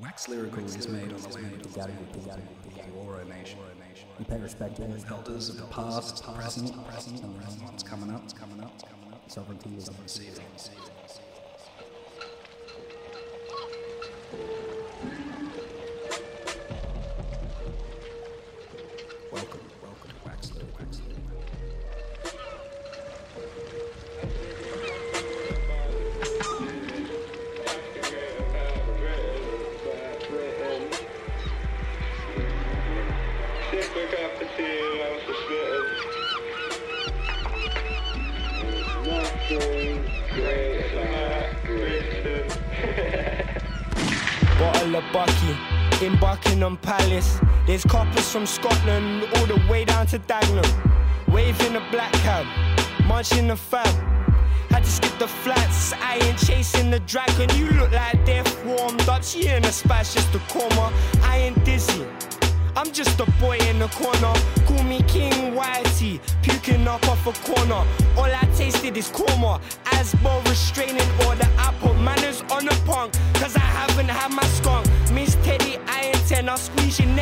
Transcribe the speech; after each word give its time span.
Wax 0.00 0.28
Lyrical 0.28 0.64
is 0.64 0.88
made 0.88 1.12
on 1.12 1.20
the 1.20 1.28
land 1.34 1.60
of 1.60 1.74
the 1.74 1.80
Eora 1.80 3.28
Nation. 3.28 3.58
We 4.16 4.24
pay 4.24 4.38
respect 4.38 4.76
to 4.76 4.82
the 4.82 5.08
elders 5.08 5.48
of 5.48 5.56
the 5.56 5.64
past, 5.64 6.22
present, 6.22 6.72
present, 6.86 7.20
and 7.20 7.34
the 7.34 7.64
ones 7.64 7.82
coming 7.82 8.14
up, 8.14 8.32
coming 8.38 8.62
up. 8.62 8.80
Sovereignty 9.26 9.70
is 9.76 9.88
unsealed. 9.88 10.40
From 48.38 48.46
Scotland 48.46 49.24
all 49.34 49.46
the 49.46 49.60
way 49.68 49.84
down 49.84 50.06
to 50.06 50.16
Dagenham. 50.20 50.70
Waving 51.26 51.74
a 51.74 51.80
black 51.90 52.12
cab, 52.24 52.46
munching 53.04 53.48
the 53.48 53.56
fab. 53.56 53.88
Had 54.70 54.84
to 54.84 54.90
skip 54.90 55.18
the 55.18 55.26
flats, 55.26 55.92
I 55.94 56.18
ain't 56.22 56.38
chasing 56.38 56.88
the 56.88 57.00
dragon. 57.00 57.48
You 57.58 57.66
look 57.70 57.90
like 57.90 58.24
death 58.24 58.48
warmed 58.64 59.08
up. 59.08 59.24
She 59.24 59.48
in 59.48 59.64
a 59.64 59.72
splash 59.72 60.14
just 60.14 60.30
to 60.34 60.38
coma. 60.50 60.92
I 61.22 61.38
ain't 61.38 61.64
dizzy. 61.64 62.06
I'm 62.76 62.92
just 62.92 63.18
a 63.18 63.28
boy 63.40 63.58
in 63.70 63.80
the 63.80 63.88
corner. 63.88 64.32
Call 64.66 64.84
me 64.84 65.02
King 65.08 65.56
Whitey, 65.56 66.20
puking 66.42 66.86
up 66.86 67.08
off 67.08 67.26
a 67.26 67.32
corner. 67.50 67.82
All 68.16 68.32
I 68.42 68.46
tasted 68.54 68.96
is 68.96 69.08
korma. 69.08 69.60
Asbo 69.96 70.32
restraining 70.48 71.10
order. 71.26 71.48
I 71.58 71.74
put 71.80 71.98
manners 71.98 72.42
on 72.52 72.66
the 72.66 72.76
punk, 72.86 73.14
cause 73.34 73.56
I 73.56 73.68
haven't 73.80 74.10
had 74.10 74.30
my 74.30 74.44
skunk. 74.44 74.67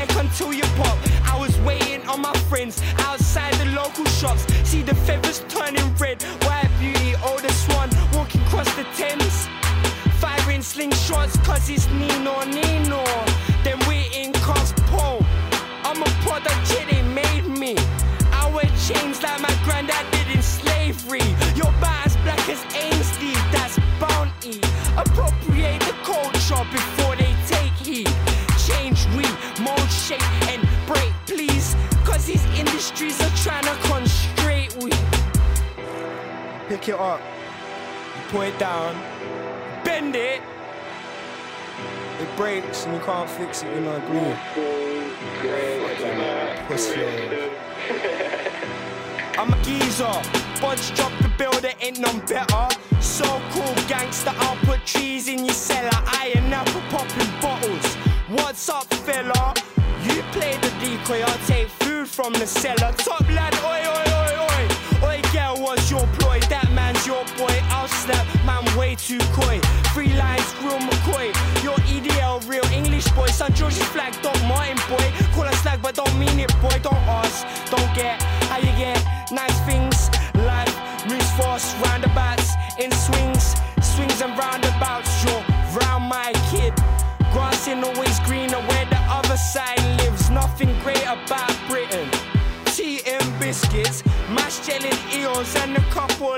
Squeeze 0.06 0.16
your 0.16 0.24
neck 0.24 0.24
until 0.24 0.52
you 0.52 0.62
pop. 0.76 0.98
I 1.24 1.38
was 1.38 1.58
waiting 1.60 2.06
on 2.08 2.20
my 2.20 2.32
friends 2.48 2.82
outside 2.98 3.54
the 3.54 3.66
local 3.66 4.04
shops. 4.06 4.46
See 4.68 4.82
the 4.82 4.94
feathers 4.94 5.40
Pick 36.86 36.94
it 36.94 37.00
up, 37.00 37.20
you 38.14 38.22
put 38.28 38.46
it 38.46 38.56
down, 38.60 38.94
bend 39.82 40.14
it. 40.14 40.40
It 42.20 42.36
breaks 42.36 42.84
and 42.84 42.94
you 42.94 43.00
can't 43.00 43.28
fix 43.28 43.64
it, 43.64 43.74
you 43.74 43.80
know, 43.80 43.96
agree. 43.96 44.36
Pussy. 46.68 46.94
I'm 49.36 49.52
a 49.52 49.58
geezer. 49.64 50.22
Bunch 50.60 50.94
drop 50.94 51.10
the 51.18 51.28
there 51.60 51.74
ain't 51.80 51.98
none 51.98 52.20
better. 52.20 52.68
So 53.00 53.42
cool, 53.50 53.74
gangster. 53.88 54.32
I'll 54.36 54.54
put 54.58 54.86
trees 54.86 55.26
in 55.26 55.44
your 55.44 55.54
cellar. 55.54 55.90
I 55.92 56.34
and 56.36 56.54
apple 56.54 56.82
popping 56.82 57.40
bottles. 57.42 57.96
What's 58.28 58.68
up, 58.68 58.86
fella? 58.94 59.54
You 60.04 60.22
play 60.30 60.56
the 60.58 60.70
decoy, 60.78 61.22
I'll 61.22 61.46
take 61.48 61.66
food 61.66 62.06
from 62.06 62.32
the 62.34 62.46
cellar. 62.46 62.92
Top 62.92 63.28
lad, 63.30 63.56
oi, 63.56 63.88
oi, 63.88 64.04
oi, 64.22 64.36
oi. 64.38 64.68
Oi, 65.08 65.20
girl, 65.32 65.56
what's 65.60 65.90
your 65.90 66.06
ploy? 66.14 66.25
I'll 68.10 68.46
man, 68.46 68.78
way 68.78 68.94
too 68.94 69.18
coy. 69.32 69.60
Three 69.94 70.12
lines, 70.14 70.54
real 70.62 70.78
McCoy. 70.78 71.28
Your 71.62 71.76
EDL, 71.90 72.48
real 72.48 72.64
English 72.72 73.08
boy. 73.12 73.26
St. 73.26 73.54
George's 73.54 73.82
flag, 73.94 74.12
Doc 74.22 74.36
Martin 74.46 74.76
boy. 74.88 75.06
Call 75.34 75.44
us 75.44 75.58
slag, 75.62 75.80
but 75.82 75.94
don't 75.94 76.18
mean 76.18 76.38
it, 76.40 76.52
boy. 76.60 76.76
Don't 76.82 77.04
ask, 77.20 77.44
don't 77.70 77.92
get 77.94 78.22
how 78.50 78.58
you 78.58 78.72
get 78.78 78.98
nice 79.32 79.58
things. 79.66 80.10
Life 80.34 80.74
moves 81.08 81.30
fast, 81.38 81.76
roundabouts 81.84 82.54
in 82.78 82.90
swings, 82.92 83.56
swings 83.80 84.20
and 84.20 84.36
roundabouts. 84.38 85.24
You're 85.24 85.44
round 85.78 86.04
my 86.08 86.32
kid. 86.50 86.74
Grass 87.32 87.68
ain't 87.68 87.84
always 87.84 88.18
greener 88.20 88.60
where 88.68 88.86
the 88.86 89.00
other 89.08 89.36
side 89.36 89.82
lives. 89.98 90.30
Nothing 90.30 90.72
great 90.82 91.04
about 91.04 91.54
Britain. 91.68 92.08
Tea 92.66 93.00
and 93.06 93.26
biscuits, 93.40 94.04
mashed 94.30 94.62
gelling 94.68 94.98
eels 95.12 95.54
and 95.56 95.76
a 95.76 95.84
couple 95.90 96.36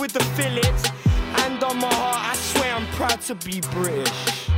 with 0.00 0.12
the 0.12 0.24
fillets. 0.24 0.90
And 1.44 1.62
on 1.62 1.78
my 1.78 1.92
heart, 1.92 2.32
I 2.32 2.34
swear 2.34 2.74
I'm 2.74 2.86
proud 2.94 3.20
to 3.22 3.34
be 3.34 3.60
British. 3.60 4.48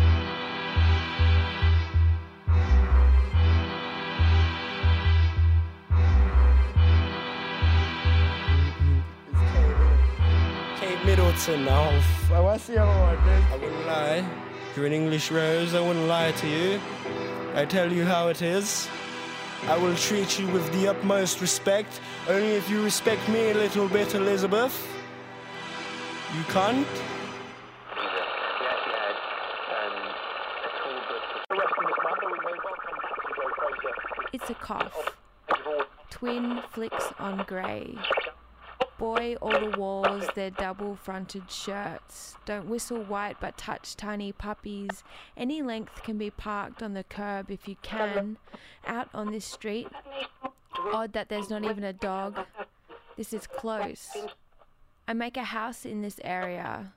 Kate 10.78 11.04
Middleton 11.04 11.64
now. 11.64 11.90
Oh, 12.30 12.42
what's 12.44 12.68
the 12.68 12.80
other 12.80 13.00
one, 13.00 13.16
dude? 13.16 13.44
I 13.50 13.56
wouldn't 13.56 13.86
lie. 13.86 14.24
You're 14.76 14.86
an 14.86 14.92
English 14.92 15.30
rose, 15.30 15.74
I 15.74 15.80
wouldn't 15.80 16.06
lie 16.06 16.32
to 16.32 16.48
you. 16.48 16.80
I 17.54 17.64
tell 17.64 17.92
you 17.92 18.04
how 18.04 18.28
it 18.28 18.40
is. 18.40 18.88
I 19.64 19.76
will 19.76 19.94
treat 19.96 20.38
you 20.38 20.46
with 20.48 20.72
the 20.72 20.88
utmost 20.88 21.40
respect, 21.40 22.00
only 22.28 22.54
if 22.54 22.70
you 22.70 22.82
respect 22.82 23.28
me 23.28 23.50
a 23.50 23.54
little 23.54 23.88
bit, 23.88 24.14
Elizabeth. 24.14 24.88
You 26.34 26.42
can't? 26.44 26.86
It's 34.32 34.48
a 34.48 34.54
cough. 34.54 35.18
Twin 36.08 36.62
flicks 36.70 37.12
on 37.18 37.44
grey. 37.46 37.98
Boy, 38.98 39.36
all 39.42 39.50
the 39.50 39.76
walls, 39.76 40.24
their 40.34 40.48
double 40.48 40.96
fronted 40.96 41.50
shirts. 41.50 42.36
Don't 42.46 42.66
whistle 42.66 43.02
white 43.02 43.36
but 43.38 43.58
touch 43.58 43.94
tiny 43.94 44.32
puppies. 44.32 45.04
Any 45.36 45.60
length 45.60 46.02
can 46.02 46.16
be 46.16 46.30
parked 46.30 46.82
on 46.82 46.94
the 46.94 47.04
curb 47.04 47.50
if 47.50 47.68
you 47.68 47.76
can. 47.82 48.38
Out 48.86 49.10
on 49.12 49.32
this 49.32 49.44
street. 49.44 49.88
Odd 50.94 51.12
that 51.12 51.28
there's 51.28 51.50
not 51.50 51.64
even 51.64 51.84
a 51.84 51.92
dog. 51.92 52.38
This 53.18 53.34
is 53.34 53.46
close. 53.46 54.08
I 55.06 55.12
make 55.12 55.36
a 55.36 55.44
house 55.44 55.84
in 55.84 56.02
this 56.02 56.20
area. 56.22 56.92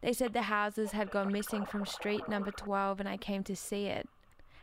They 0.00 0.12
said 0.12 0.32
the 0.32 0.42
houses 0.42 0.92
had 0.92 1.10
gone 1.10 1.32
missing 1.32 1.66
from 1.66 1.84
street 1.84 2.28
number 2.28 2.52
12 2.52 3.00
and 3.00 3.08
I 3.08 3.16
came 3.16 3.42
to 3.44 3.56
see 3.56 3.86
it. 3.86 4.08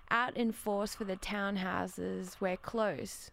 Out 0.09 0.38
in 0.38 0.51
force 0.51 0.95
for 0.95 1.03
the 1.03 1.17
townhouses, 1.17 2.38
we're 2.39 2.57
close. 2.57 3.31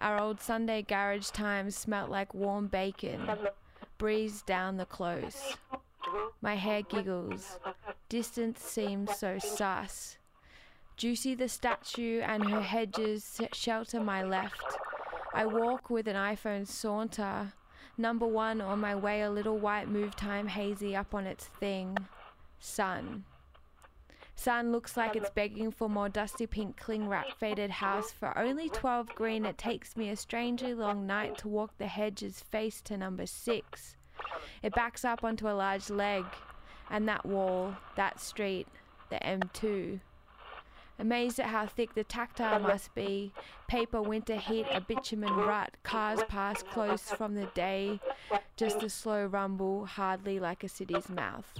Our 0.00 0.20
old 0.20 0.40
Sunday 0.40 0.82
garage 0.82 1.30
times 1.30 1.76
smelt 1.76 2.10
like 2.10 2.34
warm 2.34 2.66
bacon. 2.66 3.28
Breeze 3.98 4.42
down 4.42 4.76
the 4.76 4.84
close. 4.84 5.56
My 6.40 6.56
hair 6.56 6.82
giggles. 6.82 7.58
Distance 8.08 8.60
seems 8.60 9.16
so 9.16 9.38
sus. 9.38 10.18
Juicy 10.96 11.34
the 11.34 11.48
statue 11.48 12.20
and 12.20 12.50
her 12.50 12.60
hedges 12.60 13.40
shelter 13.52 14.00
my 14.00 14.22
left. 14.22 14.76
I 15.32 15.46
walk 15.46 15.88
with 15.88 16.06
an 16.08 16.16
iPhone 16.16 16.66
saunter. 16.66 17.52
Number 17.98 18.26
one 18.26 18.60
on 18.60 18.80
my 18.80 18.94
way, 18.94 19.22
a 19.22 19.30
little 19.30 19.58
white 19.58 19.88
move 19.88 20.16
time 20.16 20.48
hazy 20.48 20.96
up 20.96 21.14
on 21.14 21.26
its 21.26 21.44
thing. 21.44 21.96
Sun. 22.58 23.24
Sun 24.34 24.72
looks 24.72 24.96
like 24.96 25.14
it's 25.14 25.30
begging 25.30 25.70
for 25.70 25.88
more 25.88 26.08
dusty 26.08 26.46
pink 26.46 26.76
cling 26.76 27.08
wrap 27.08 27.38
faded 27.38 27.70
house. 27.70 28.10
For 28.10 28.36
only 28.36 28.68
12 28.68 29.14
green, 29.14 29.44
it 29.44 29.58
takes 29.58 29.96
me 29.96 30.08
a 30.08 30.16
strangely 30.16 30.74
long 30.74 31.06
night 31.06 31.38
to 31.38 31.48
walk 31.48 31.76
the 31.78 31.86
hedges 31.86 32.40
face 32.50 32.80
to 32.82 32.96
number 32.96 33.26
six. 33.26 33.96
It 34.62 34.74
backs 34.74 35.04
up 35.04 35.22
onto 35.22 35.48
a 35.48 35.54
large 35.54 35.90
leg, 35.90 36.24
and 36.90 37.08
that 37.08 37.26
wall, 37.26 37.76
that 37.96 38.20
street, 38.20 38.66
the 39.10 39.16
M2. 39.16 40.00
Amazed 41.02 41.40
at 41.40 41.46
how 41.46 41.66
thick 41.66 41.94
the 41.94 42.04
tactile 42.04 42.60
must 42.60 42.94
be. 42.94 43.32
Paper, 43.66 44.00
winter 44.00 44.36
heat, 44.36 44.66
a 44.70 44.80
bitumen 44.80 45.34
rut. 45.34 45.72
Cars 45.82 46.20
pass 46.28 46.62
close 46.62 47.02
from 47.02 47.34
the 47.34 47.46
day. 47.56 47.98
Just 48.56 48.84
a 48.84 48.88
slow 48.88 49.26
rumble, 49.26 49.84
hardly 49.84 50.38
like 50.38 50.62
a 50.62 50.68
city's 50.68 51.08
mouth. 51.08 51.52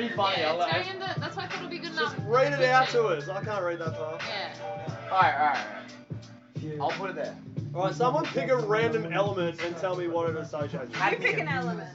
Pretty, 0.00 0.14
funny. 0.16 0.40
Yeah, 0.40 0.52
I'll, 0.52 0.80
it's 0.80 0.90
in 0.90 0.98
the, 0.98 1.14
that's 1.18 1.36
why 1.36 1.44
I 1.44 1.46
thought 1.46 1.58
it'd 1.58 1.70
be 1.70 1.78
good 1.78 1.92
enough. 1.92 2.14
Just 2.16 2.26
read 2.26 2.52
it 2.52 2.62
out 2.62 2.88
to 2.88 3.04
us. 3.04 3.28
I 3.28 3.44
can't 3.44 3.62
read 3.64 3.78
that 3.80 3.96
fast. 3.96 4.24
Yeah. 4.28 5.10
alright, 5.12 5.34
alright, 5.34 5.56
alright. 5.56 6.80
I'll 6.80 6.90
put 6.90 7.10
it 7.10 7.16
there. 7.16 7.36
Alright, 7.74 7.94
someone 7.94 8.24
pick 8.26 8.50
a 8.50 8.56
random 8.56 9.12
element 9.12 9.60
and 9.62 9.76
tell 9.76 9.96
me 9.96 10.08
what 10.08 10.30
it 10.30 10.36
associates 10.36 10.90
with. 10.90 11.10
You 11.12 11.18
pick 11.18 11.38
an 11.38 11.48
element. 11.48 11.88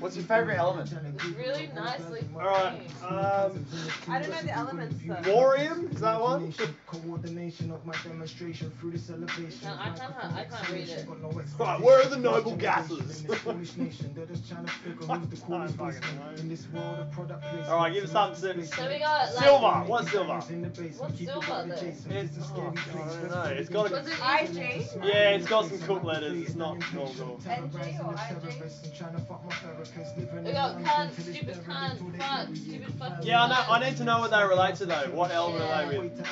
What's 0.00 0.16
your 0.16 0.24
favourite 0.24 0.56
element? 0.58 0.92
Really 1.36 1.70
nicely 1.74 2.20
Alright, 2.34 2.80
um, 3.02 3.64
I 4.08 4.20
don't 4.20 4.30
know 4.30 4.42
the 4.42 4.50
elements 4.52 4.96
though. 5.06 5.14
Morium, 5.22 5.92
is 5.92 6.00
that 6.00 6.20
one? 6.20 6.52
Coordination 6.86 7.70
of 7.70 7.84
my 7.86 7.94
demonstration 8.04 8.70
through 8.80 8.92
this 8.92 9.10
elevation. 9.10 9.68
No, 9.68 9.76
I 9.78 9.90
can't- 9.90 10.24
I 10.34 10.44
can't 10.44 10.68
read 10.70 10.88
it. 10.88 11.06
Right, 11.58 11.80
where 11.80 12.02
are 12.02 12.08
the 12.08 12.16
noble 12.18 12.56
gases? 12.56 13.22
In 13.22 13.26
this 13.28 13.38
foolish 13.40 13.76
nation, 13.76 14.12
they're 14.14 14.26
just 14.26 14.48
trying 14.48 14.66
to 14.66 14.72
figure 14.72 15.06
who's 15.06 15.28
the 15.28 15.36
coolest 15.46 15.76
fucking 15.76 16.00
policeman 16.00 16.16
know. 16.34 16.40
in 16.40 16.48
this 16.48 16.66
world 16.72 16.98
of 16.98 17.10
product 17.12 17.42
placement. 17.42 17.68
Alright, 17.68 17.92
give 17.94 18.04
us 18.04 18.12
something. 18.12 18.64
So 18.66 18.88
we 18.88 18.98
got 18.98 19.34
like. 19.34 19.44
Silver, 19.44 19.84
what's 19.86 20.10
silver? 20.10 20.32
What's 20.34 21.18
silver 21.18 21.64
then? 21.68 21.96
It's, 22.10 22.38
oh, 22.54 22.72
I 22.74 23.20
don't 23.20 23.30
know, 23.30 23.42
it's 23.44 23.68
got 23.68 23.90
Was 23.90 24.06
a, 24.06 24.10
it 24.10 24.50
IG? 24.50 24.86
yeah, 25.04 25.30
it's 25.30 25.46
got 25.46 25.66
some 25.66 25.78
cool 25.80 26.00
letters, 26.00 26.36
it's 26.36 26.54
not 26.54 26.78
normal. 26.92 27.40
NG 27.48 27.98
or 28.04 28.14
IG? 28.14 28.62
We 29.78 30.52
got 30.52 30.78
cunt, 30.78 31.12
stupid 31.20 31.56
cunt, 31.66 32.18
fuck, 32.18 32.48
stupid 32.56 32.94
fuck. 32.98 33.12
Yeah, 33.22 33.44
I 33.44 33.48
know, 33.48 33.64
I 33.72 33.78
need 33.88 33.96
to 33.98 34.04
know 34.04 34.20
what 34.20 34.30
they 34.30 34.42
relate 34.42 34.76
to 34.76 34.86
though. 34.86 35.10
What 35.12 35.30
element 35.30 35.62
are 35.64 35.86
they 35.90 35.98
with? 35.98 36.16
The 36.16 36.24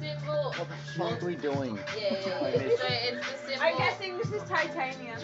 symbol. 0.00 0.52
What 0.52 0.68
the 0.68 0.76
fuck 0.96 1.22
are 1.22 1.26
we 1.26 1.34
doing? 1.34 1.76
Yeah, 1.98 2.12
yeah, 2.12 2.18
yeah. 2.20 2.28
So 2.28 2.38
it's 2.60 3.32
the 3.32 3.38
symbol. 3.48 3.62
I'm 3.62 3.76
guessing 3.78 4.16
this 4.18 4.30
is 4.30 4.42
titanium. 4.48 5.18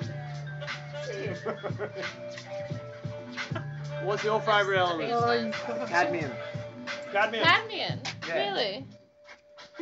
What's 4.02 4.24
your 4.24 4.40
favourite 4.40 4.78
element? 4.78 5.54
Cadmium. 5.88 6.32
Cadmium. 7.12 7.44
Cadmium. 7.44 8.00
Yeah. 8.26 8.50
Really? 8.50 8.86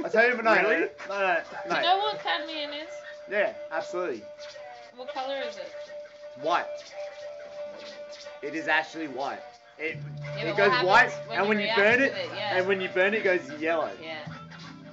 I 0.04 0.08
tell 0.08 0.28
you, 0.28 0.36
no, 0.36 0.42
no, 0.42 0.52
Really? 0.68 0.88
no, 1.08 1.18
no, 1.18 1.40
Do 1.70 1.74
you 1.76 1.82
know 1.82 1.98
what 1.98 2.20
cadmium 2.22 2.70
is? 2.72 2.88
Yeah, 3.30 3.52
absolutely. 3.70 4.22
What 4.96 5.12
color 5.14 5.40
is 5.48 5.56
it? 5.56 5.72
White. 6.42 6.66
It 8.42 8.54
is 8.54 8.68
actually 8.68 9.08
white. 9.08 9.40
It, 9.78 9.96
Yeah, 10.36 10.44
it 10.46 10.56
goes 10.56 10.72
white, 10.84 11.10
when 11.28 11.38
and 11.38 11.48
when 11.48 11.60
you 11.60 11.68
burn 11.76 12.00
it, 12.00 12.12
it, 12.12 12.30
yeah. 12.34 12.56
and 12.56 12.66
when 12.66 12.80
you 12.80 12.88
burn 12.88 13.14
it, 13.14 13.18
it 13.18 13.24
goes 13.24 13.60
yellow. 13.60 13.90
Yeah. 14.02 14.18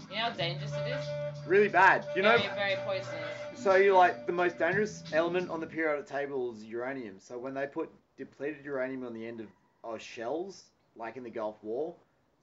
You 0.10 0.16
know 0.16 0.22
how 0.22 0.30
dangerous 0.32 0.72
it 0.74 0.92
is? 0.92 1.06
Really 1.48 1.68
bad. 1.68 2.06
You 2.16 2.22
know, 2.22 2.38
very, 2.38 2.56
very 2.56 2.76
poisonous. 2.86 3.20
so 3.56 3.76
you 3.76 3.96
like 3.96 4.26
the 4.26 4.34
most 4.34 4.58
dangerous 4.58 5.04
element 5.14 5.50
on 5.50 5.60
the 5.60 5.68
periodic 5.68 6.08
table 6.08 6.54
is 6.54 6.64
uranium. 6.64 7.16
So 7.20 7.38
when 7.38 7.54
they 7.54 7.68
put 7.68 7.90
depleted 8.18 8.64
uranium 8.64 9.06
on 9.06 9.14
the 9.14 9.26
end 9.26 9.42
of, 9.42 9.48
of 9.84 10.02
shells, 10.02 10.66
like 10.96 11.18
in 11.18 11.24
the 11.24 11.30
Gulf 11.30 11.58
War, 11.64 11.94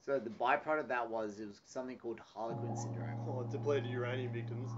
so 0.05 0.19
the 0.19 0.29
byproduct 0.29 0.81
of 0.81 0.87
that 0.89 1.09
was 1.09 1.39
it 1.39 1.47
was 1.47 1.61
something 1.65 1.97
called 1.97 2.19
Harlequin 2.19 2.75
syndrome. 2.75 3.19
Oh, 3.27 3.43
depleted 3.49 3.89
uranium 3.89 4.33
victims. 4.33 4.69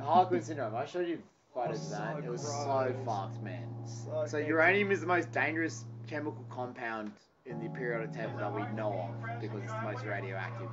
Harlequin 0.00 0.42
syndrome. 0.42 0.74
I 0.74 0.86
showed 0.86 1.08
you 1.08 1.18
photos 1.56 1.90
of 1.92 1.98
Oh, 1.98 2.04
that. 2.04 2.16
so 2.18 2.24
It 2.24 2.30
was 2.30 2.42
gross. 2.42 2.64
so 2.64 2.94
fucked, 3.04 3.42
man. 3.42 3.66
So, 3.86 4.24
So 4.26 4.38
uranium 4.38 4.90
is 4.92 5.00
the 5.00 5.06
most 5.06 5.32
dangerous 5.32 5.84
chemical 6.06 6.44
compound 6.50 7.12
in 7.46 7.58
the 7.62 7.68
periodic 7.70 8.12
table 8.12 8.36
that 8.38 8.52
we 8.52 8.62
know 8.76 8.92
of 9.08 9.40
because 9.40 9.62
it's 9.62 9.72
the 9.72 9.80
most 9.82 10.04
radioactive. 10.04 10.68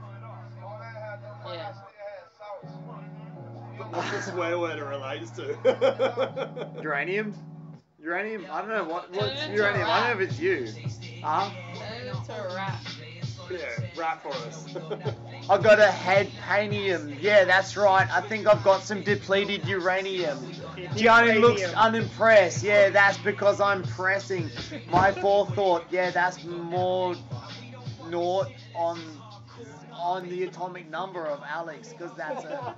Yeah. 1.45 1.73
What's 3.89 4.11
the 4.11 4.21
swear 4.21 4.59
word 4.59 4.77
it 4.79 4.83
relates 4.83 5.31
to? 5.31 6.77
Uranium? 6.83 7.33
Uranium? 8.01 8.45
I 8.51 8.61
don't 8.61 8.69
know 8.69 8.83
what 8.83 9.09
what's 9.11 9.19
Turn 9.19 9.29
it 9.29 9.43
into 9.45 9.55
uranium. 9.55 9.87
I 9.87 10.07
don't 10.07 10.17
know 10.17 10.23
if 10.23 10.29
it's 10.29 10.39
you. 10.39 10.67
Huh? 11.23 11.49
Turn 12.27 12.51
a 12.51 12.55
rat. 12.55 12.75
Yeah, 13.51 13.59
rap 13.97 14.23
for 14.23 14.29
us. 14.47 14.65
I 15.49 15.57
got 15.57 15.79
a 15.79 15.91
head 15.91 16.29
painium. 16.47 17.17
Yeah, 17.21 17.43
that's 17.45 17.75
right. 17.77 18.07
I 18.11 18.21
think 18.21 18.47
I've 18.47 18.63
got 18.63 18.83
some 18.83 19.03
depleted 19.03 19.65
uranium. 19.67 20.37
Gianni 20.95 21.39
looks 21.39 21.63
unimpressed. 21.63 22.63
Yeah, 22.63 22.89
that's 22.89 23.17
because 23.19 23.61
I'm 23.61 23.83
pressing. 23.83 24.49
My 24.89 25.11
forethought. 25.11 25.85
Yeah, 25.91 26.11
that's 26.11 26.43
more 26.43 27.15
naught 28.09 28.47
on 28.75 28.99
on 29.93 30.27
the 30.29 30.43
atomic 30.43 30.89
number 30.89 31.25
of 31.25 31.41
Alex, 31.47 31.89
because 31.89 32.13
that's 32.15 32.43
a. 32.43 32.49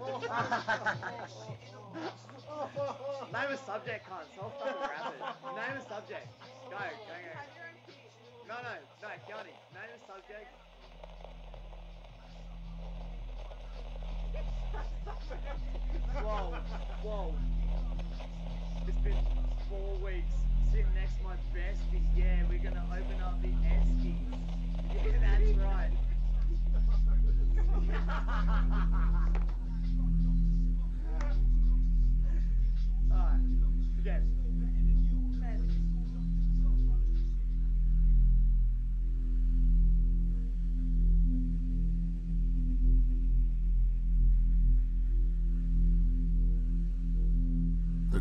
Name 3.33 3.51
a 3.51 3.57
subject, 3.57 4.07
cunt. 4.09 4.25
So 4.35 4.51
fucking 4.59 4.81
rapid. 4.81 5.19
Name 5.55 5.77
a 5.77 5.89
subject. 5.89 6.27
Go, 6.69 6.77
go, 6.77 6.77
go. 6.77 7.15
No, 8.47 8.55
no, 8.55 8.69
no, 9.01 9.09
Gianni. 9.27 9.49
Name 9.73 9.91
a 9.91 10.07
subject. 10.07 10.54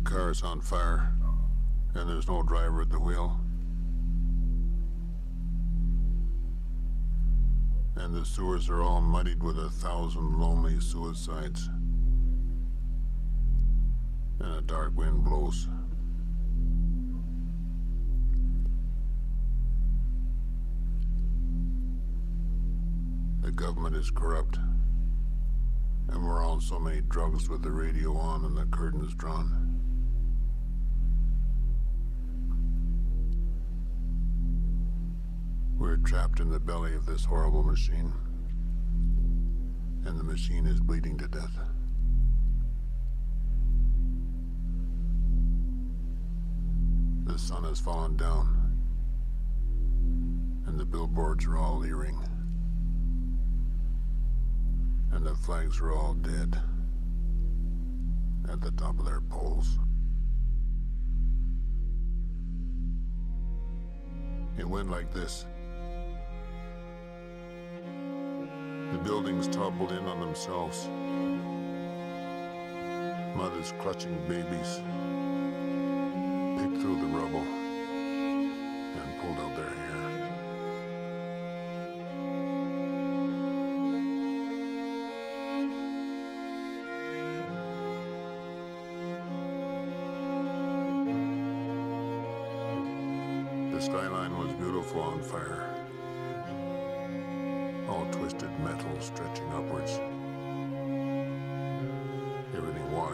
Car 0.05 0.29
is 0.29 0.43
on 0.43 0.61
fire, 0.61 1.11
and 1.95 2.07
there's 2.07 2.27
no 2.27 2.43
driver 2.43 2.81
at 2.83 2.89
the 2.89 2.99
wheel. 2.99 3.39
And 7.95 8.13
the 8.13 8.23
sewers 8.23 8.69
are 8.69 8.83
all 8.83 9.01
muddied 9.01 9.41
with 9.41 9.57
a 9.57 9.69
thousand 9.69 10.39
lonely 10.39 10.79
suicides. 10.79 11.69
And 14.39 14.55
a 14.57 14.61
dark 14.61 14.95
wind 14.95 15.23
blows. 15.23 15.67
The 23.41 23.51
government 23.51 23.95
is 23.95 24.11
corrupt. 24.11 24.59
And 26.09 26.23
we're 26.23 26.45
on 26.45 26.61
so 26.61 26.79
many 26.79 27.01
drugs 27.01 27.49
with 27.49 27.63
the 27.63 27.71
radio 27.71 28.15
on 28.15 28.45
and 28.45 28.55
the 28.55 28.65
curtains 28.65 29.15
drawn. 29.15 29.64
Trapped 36.05 36.39
in 36.39 36.51
the 36.51 36.59
belly 36.59 36.93
of 36.93 37.05
this 37.07 37.25
horrible 37.25 37.63
machine. 37.63 38.13
And 40.05 40.19
the 40.19 40.23
machine 40.23 40.67
is 40.67 40.79
bleeding 40.79 41.17
to 41.17 41.27
death. 41.27 41.59
The 47.25 47.39
sun 47.39 47.63
has 47.63 47.79
fallen 47.79 48.15
down. 48.17 48.77
And 50.67 50.79
the 50.79 50.85
billboards 50.85 51.47
are 51.47 51.57
all 51.57 51.79
leering. 51.79 52.19
And 55.11 55.25
the 55.25 55.33
flags 55.33 55.81
are 55.81 55.91
all 55.91 56.13
dead. 56.13 56.61
At 58.51 58.61
the 58.61 58.71
top 58.71 58.99
of 58.99 59.05
their 59.05 59.21
poles. 59.21 59.79
It 64.59 64.69
went 64.69 64.91
like 64.91 65.11
this. 65.11 65.45
The 68.91 68.99
buildings 68.99 69.47
toppled 69.47 69.91
in 69.91 70.05
on 70.05 70.19
themselves. 70.19 70.87
Mothers 73.35 73.73
clutching 73.79 74.15
babies 74.27 74.81
picked 76.57 76.81
through 76.81 76.99
the 77.01 77.07
rubble 77.07 77.45
and 79.01 79.19
pulled 79.21 79.39
out 79.39 79.55
their 79.55 79.69
hair. 79.69 79.95
The 93.71 93.81
skyline 93.81 94.37
was 94.37 94.53
beautiful 94.53 95.01
on 95.01 95.21
fire. 95.21 95.64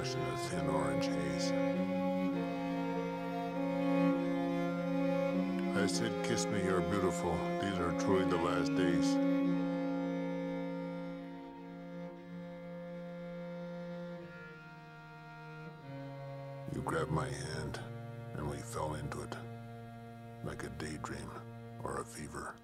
Thin 0.03 0.67
orange 0.67 1.05
haze. 1.05 1.51
I 5.77 5.86
said, 5.86 6.12
Kiss 6.24 6.48
me, 6.48 6.63
you're 6.63 6.81
beautiful. 6.81 7.38
These 7.62 7.77
are 7.77 7.93
truly 8.00 8.25
the 8.25 8.38
last 8.38 8.75
days. 8.75 9.15
You 16.74 16.81
grabbed 16.81 17.12
my 17.12 17.27
hand, 17.27 17.79
and 18.38 18.50
we 18.50 18.58
fell 18.58 18.96
into 18.96 19.22
it 19.22 19.36
like 20.43 20.63
a 20.63 20.70
daydream 20.84 21.29
or 21.84 22.01
a 22.01 22.05
fever. 22.05 22.55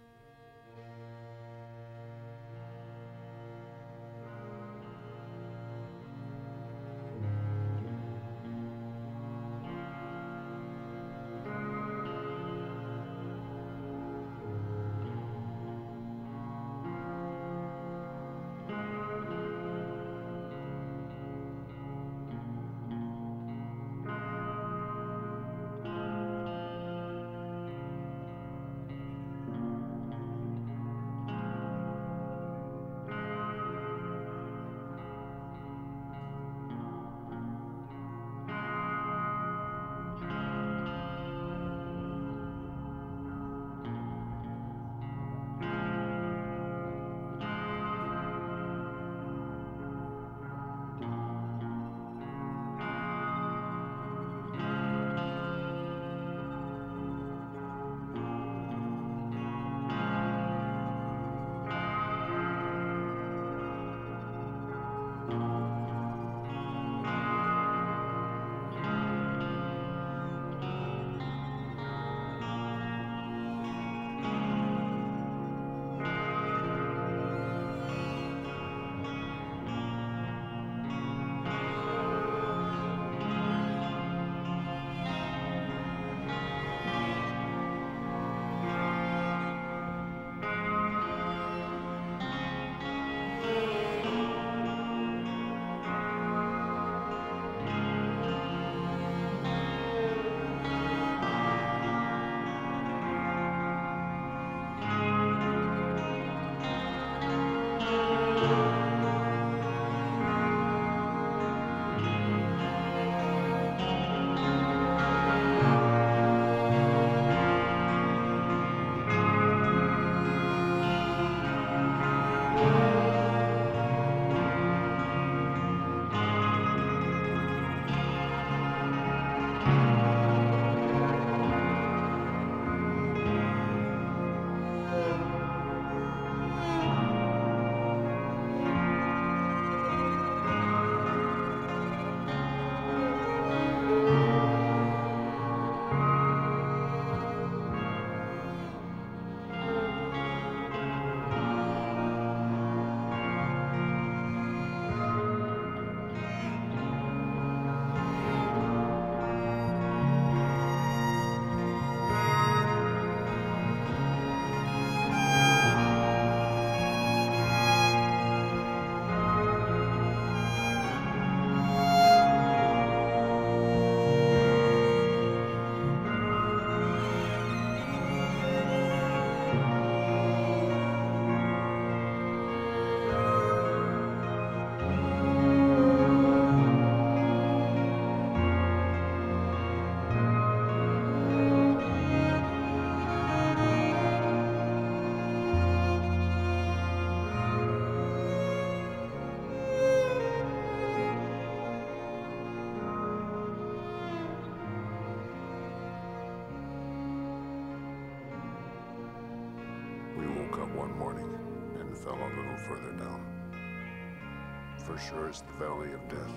For 214.97 215.03
sure 215.03 215.29
it's 215.29 215.41
the 215.41 215.53
valley 215.63 215.93
of 215.93 216.07
death. 216.09 216.33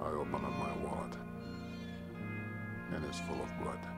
I 0.00 0.06
open 0.06 0.36
up 0.36 0.52
my 0.52 0.72
wallet, 0.84 1.16
and 2.94 3.04
it's 3.06 3.18
full 3.18 3.42
of 3.42 3.58
blood. 3.60 3.97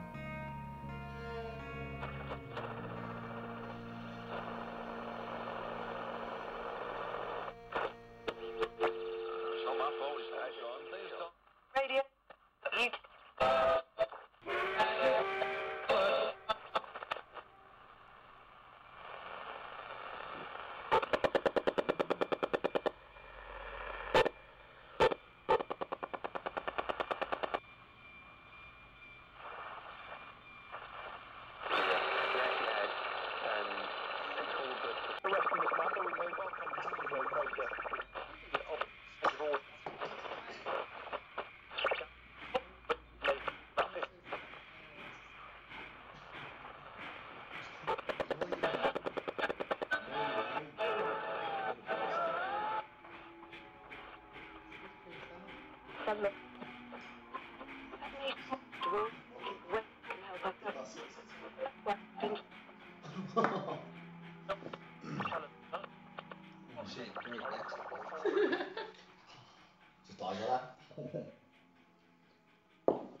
Just 70.07 70.21
like 70.21 70.37
that. 70.47 70.75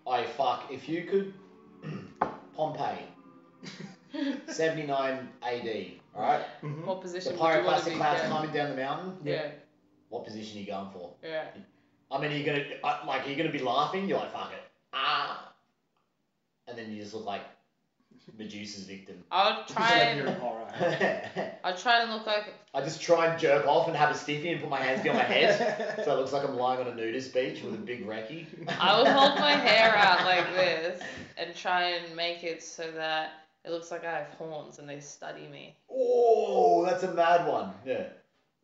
Oh 0.03 0.23
fuck! 0.35 0.65
If 0.69 0.89
you 0.89 1.03
could, 1.03 1.33
Pompeii, 2.55 3.05
seventy 4.49 4.85
nine 4.85 5.29
AD. 5.41 5.67
All 6.15 6.21
right. 6.23 6.41
What 6.83 7.01
position 7.01 7.33
The 7.33 7.41
would 7.41 7.55
you 7.59 7.63
want 7.63 7.83
to 7.83 7.91
pyroclastic 7.91 7.97
clouds 7.97 8.19
Yeah. 8.23 8.29
coming 8.29 8.51
down 8.51 8.69
the 8.71 8.75
mountain. 8.75 9.13
Yeah. 9.23 9.51
What 10.09 10.25
position 10.25 10.57
are 10.57 10.61
you 10.61 10.67
going 10.67 10.89
for? 10.91 11.13
Yeah. 11.23 11.45
I 12.11 12.19
mean, 12.19 12.31
are 12.31 12.35
you 12.35 12.43
gonna 12.43 12.65
uh, 12.83 12.97
like? 13.07 13.25
Are 13.25 13.29
you 13.29 13.37
gonna 13.37 13.51
be 13.51 13.59
laughing? 13.59 14.09
You're 14.09 14.17
like, 14.17 14.33
fuck 14.33 14.51
it, 14.51 14.63
ah, 14.91 15.53
and 16.67 16.77
then 16.77 16.91
you 16.91 17.01
just 17.01 17.13
look 17.13 17.25
like 17.25 17.43
Medusa's 18.37 18.83
victim. 18.83 19.23
I'll 19.31 19.65
try 19.65 19.97
and 19.97 20.29
I 20.29 21.51
I'll 21.63 21.77
try 21.77 22.01
and 22.01 22.11
look 22.11 22.25
like 22.25 22.53
I 22.73 22.81
just 22.81 23.01
try 23.01 23.27
and 23.27 23.39
jerk 23.39 23.67
off 23.67 23.87
and 23.87 23.95
have 23.95 24.09
a 24.09 24.17
stiffy 24.17 24.51
and 24.51 24.61
put 24.61 24.69
my 24.69 24.81
hands 24.81 25.03
behind 25.03 25.19
my 25.19 25.35
head, 25.35 26.01
so 26.05 26.13
it 26.13 26.19
looks 26.19 26.31
like 26.31 26.47
I'm 26.47 26.55
lying 26.55 26.79
on 26.79 26.87
a 26.87 26.95
nudist 26.95 27.33
beach 27.33 27.61
with 27.61 27.73
a 27.73 27.77
big 27.77 28.07
recce. 28.07 28.45
I 28.79 28.97
will 28.97 29.11
hold 29.11 29.39
my 29.39 29.51
hair 29.51 29.93
out 29.95 30.25
like 30.25 30.55
this 30.55 31.01
and 31.37 31.55
try 31.55 31.89
and 31.89 32.15
make 32.15 32.43
it 32.43 32.63
so 32.63 32.89
that 32.91 33.31
it 33.65 33.71
looks 33.71 33.91
like 33.91 34.05
I 34.05 34.11
have 34.11 34.27
horns 34.37 34.79
and 34.79 34.87
they 34.89 34.99
study 34.99 35.47
me. 35.47 35.75
Oh, 35.89 36.85
that's 36.85 37.03
a 37.03 37.13
mad 37.13 37.47
one. 37.47 37.73
Yeah. 37.85 38.07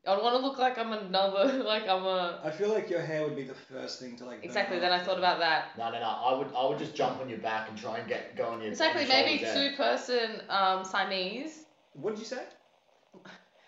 I'd 0.08 0.22
want 0.24 0.36
to 0.36 0.42
look 0.42 0.58
like 0.58 0.78
I'm 0.78 0.94
another, 0.94 1.64
like 1.64 1.84
I'm 1.88 2.04
a. 2.06 2.40
I 2.44 2.50
feel 2.52 2.70
like 2.70 2.90
your 2.90 3.02
hair 3.02 3.24
would 3.24 3.36
be 3.36 3.44
the 3.44 3.54
first 3.54 4.00
thing 4.00 4.16
to 4.18 4.26
like. 4.26 4.38
burn 4.40 4.46
Exactly. 4.46 4.78
off. 4.78 4.82
Then 4.82 4.92
I 4.94 5.04
thought 5.04 5.18
about 5.18 5.40
that. 5.40 5.78
No, 5.78 5.92
no, 5.92 6.00
no. 6.00 6.06
I 6.06 6.38
would, 6.38 6.48
I 6.56 6.66
would 6.68 6.78
just 6.80 6.96
jump 6.96 7.20
on 7.20 7.28
your 7.30 7.40
back 7.40 7.70
and 7.70 7.78
try 7.78 7.98
and 8.00 8.08
get 8.08 8.36
go 8.38 8.46
on 8.46 8.62
your. 8.62 8.70
Exactly. 8.70 9.04
on 9.04 9.08
your 9.10 9.18
Maybe 9.18 9.38
shoulders, 9.44 9.56
yeah. 9.56 9.70
two 9.70 9.76
person 9.78 10.42
um 10.50 10.86
Siamese. 10.86 11.66
What 11.94 12.12
did 12.12 12.20
you 12.20 12.26
say? 12.26 12.44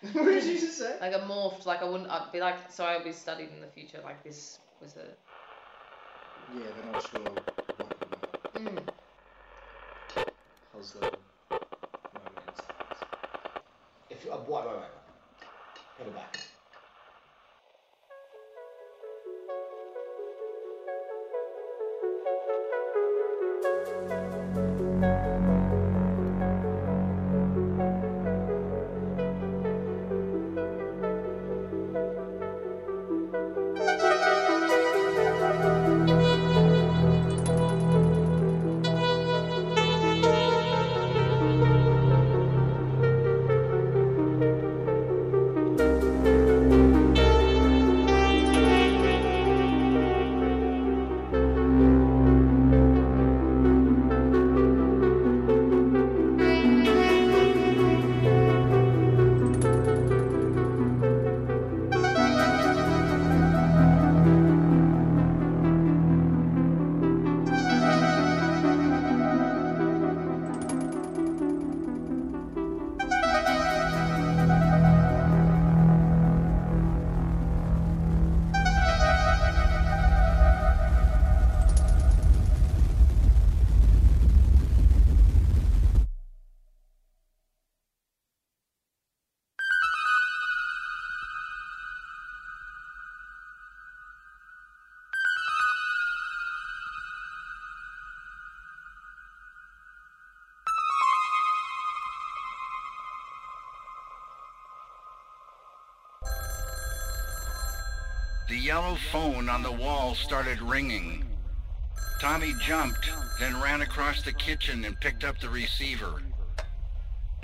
what 0.12 0.24
did 0.24 0.44
you 0.44 0.58
just 0.58 0.78
say? 0.78 0.96
Like 1.00 1.14
a 1.14 1.20
morphed. 1.20 1.66
Like 1.66 1.82
I 1.82 1.84
wouldn't. 1.84 2.08
I'd 2.10 2.32
be 2.32 2.40
like. 2.40 2.70
So 2.70 2.84
I'll 2.84 3.04
be 3.04 3.12
studied 3.12 3.50
in 3.54 3.60
the 3.60 3.68
future. 3.68 4.00
Like 4.02 4.24
this 4.24 4.58
was 4.80 4.96
a. 4.96 5.06
Yeah, 6.54 6.66
they're 6.74 6.92
not 6.92 7.02
sure 7.02 7.20
what 7.76 7.90
Mm. 8.56 8.80
how's 10.72 10.92
the 10.92 10.98
romance. 10.98 12.60
If 14.10 14.26
uh, 14.26 14.38
wait, 14.48 14.64
wait, 14.66 14.76
wait. 14.76 14.99
Go 16.00 16.49
The 108.50 108.58
yellow 108.58 108.96
phone 109.12 109.48
on 109.48 109.62
the 109.62 109.70
wall 109.70 110.16
started 110.16 110.60
ringing. 110.60 111.24
Tommy 112.20 112.52
jumped, 112.60 113.08
then 113.38 113.60
ran 113.60 113.80
across 113.80 114.22
the 114.22 114.32
kitchen 114.32 114.84
and 114.84 114.98
picked 114.98 115.22
up 115.22 115.38
the 115.38 115.48
receiver. 115.48 116.20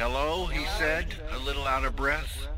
Hello, 0.01 0.47
he 0.47 0.66
said, 0.79 1.14
a 1.31 1.38
little 1.38 1.64
out 1.64 1.85
of 1.85 1.95
breath. 1.95 2.49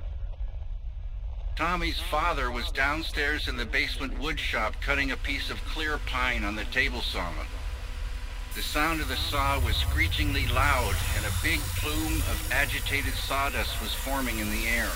Tommy's 1.57 2.01
father 2.01 2.51
was 2.51 2.71
downstairs 2.71 3.49
in 3.49 3.59
the 3.59 3.67
basement 3.67 4.19
wood 4.19 4.41
shop 4.41 4.81
cutting 4.81 5.11
a 5.11 5.17
piece 5.19 5.51
of 5.51 5.63
clear 5.67 5.99
pine 6.07 6.43
on 6.43 6.57
the 6.57 6.65
table 6.65 7.03
saw. 7.03 7.31
The 8.55 8.63
sound 8.63 9.03
of 9.03 9.09
the 9.09 9.17
saw 9.17 9.61
was 9.61 9.77
screechingly 9.77 10.47
loud, 10.47 10.97
and 11.19 11.27
a 11.27 11.43
big 11.43 11.61
plume 11.77 12.23
of 12.31 12.51
agitated 12.51 13.13
sawdust 13.13 13.79
was 13.83 13.93
forming 13.93 14.39
in 14.39 14.51
the 14.51 14.69
air. 14.69 14.89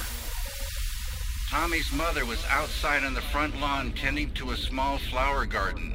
Tommy's 1.52 1.92
mother 1.92 2.24
was 2.24 2.42
outside 2.48 3.04
on 3.04 3.12
the 3.12 3.20
front 3.20 3.60
lawn 3.60 3.92
tending 3.92 4.30
to 4.30 4.52
a 4.52 4.56
small 4.56 4.96
flower 4.96 5.44
garden. 5.44 5.94